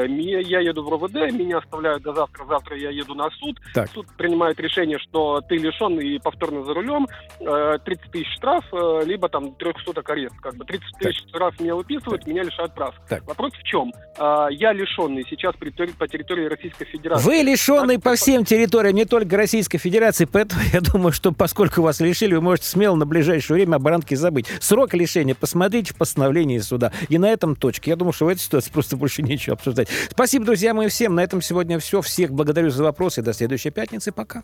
[0.47, 2.45] Я еду в РОВД, меня оставляют до завтра.
[2.45, 3.59] Завтра я еду на суд.
[3.73, 3.89] Так.
[3.91, 7.07] Суд принимает решение, что ты лишен и повторно за рулем.
[7.39, 10.35] 30 э, тысяч штраф, э, либо там 300 суток арест.
[10.41, 12.27] Как бы 30 тысяч штраф мне выписывают, так.
[12.27, 12.95] меня лишают прав.
[13.07, 13.25] Так.
[13.25, 13.93] Вопрос в чем?
[14.17, 17.25] А, я лишенный сейчас по территории, по территории Российской Федерации.
[17.25, 21.81] Вы лишенный так, по всем территориям, не только Российской Федерации, поэтому я думаю, что поскольку
[21.81, 24.47] вас лишили, вы можете смело на ближайшее время о баранке забыть.
[24.59, 26.91] Срок лишения посмотрите в постановлении суда.
[27.09, 27.91] И на этом точке.
[27.91, 29.89] Я думаю, что в этой ситуации просто больше нечего обсуждать.
[30.09, 31.15] Спасибо, друзья мои, всем.
[31.15, 32.01] На этом сегодня все.
[32.01, 33.21] Всех благодарю за вопросы.
[33.21, 34.11] До следующей пятницы.
[34.11, 34.43] Пока.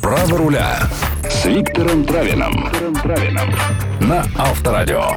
[0.00, 0.78] Право руля
[1.28, 2.70] с Виктором Травином.
[4.00, 5.14] На Авторадио.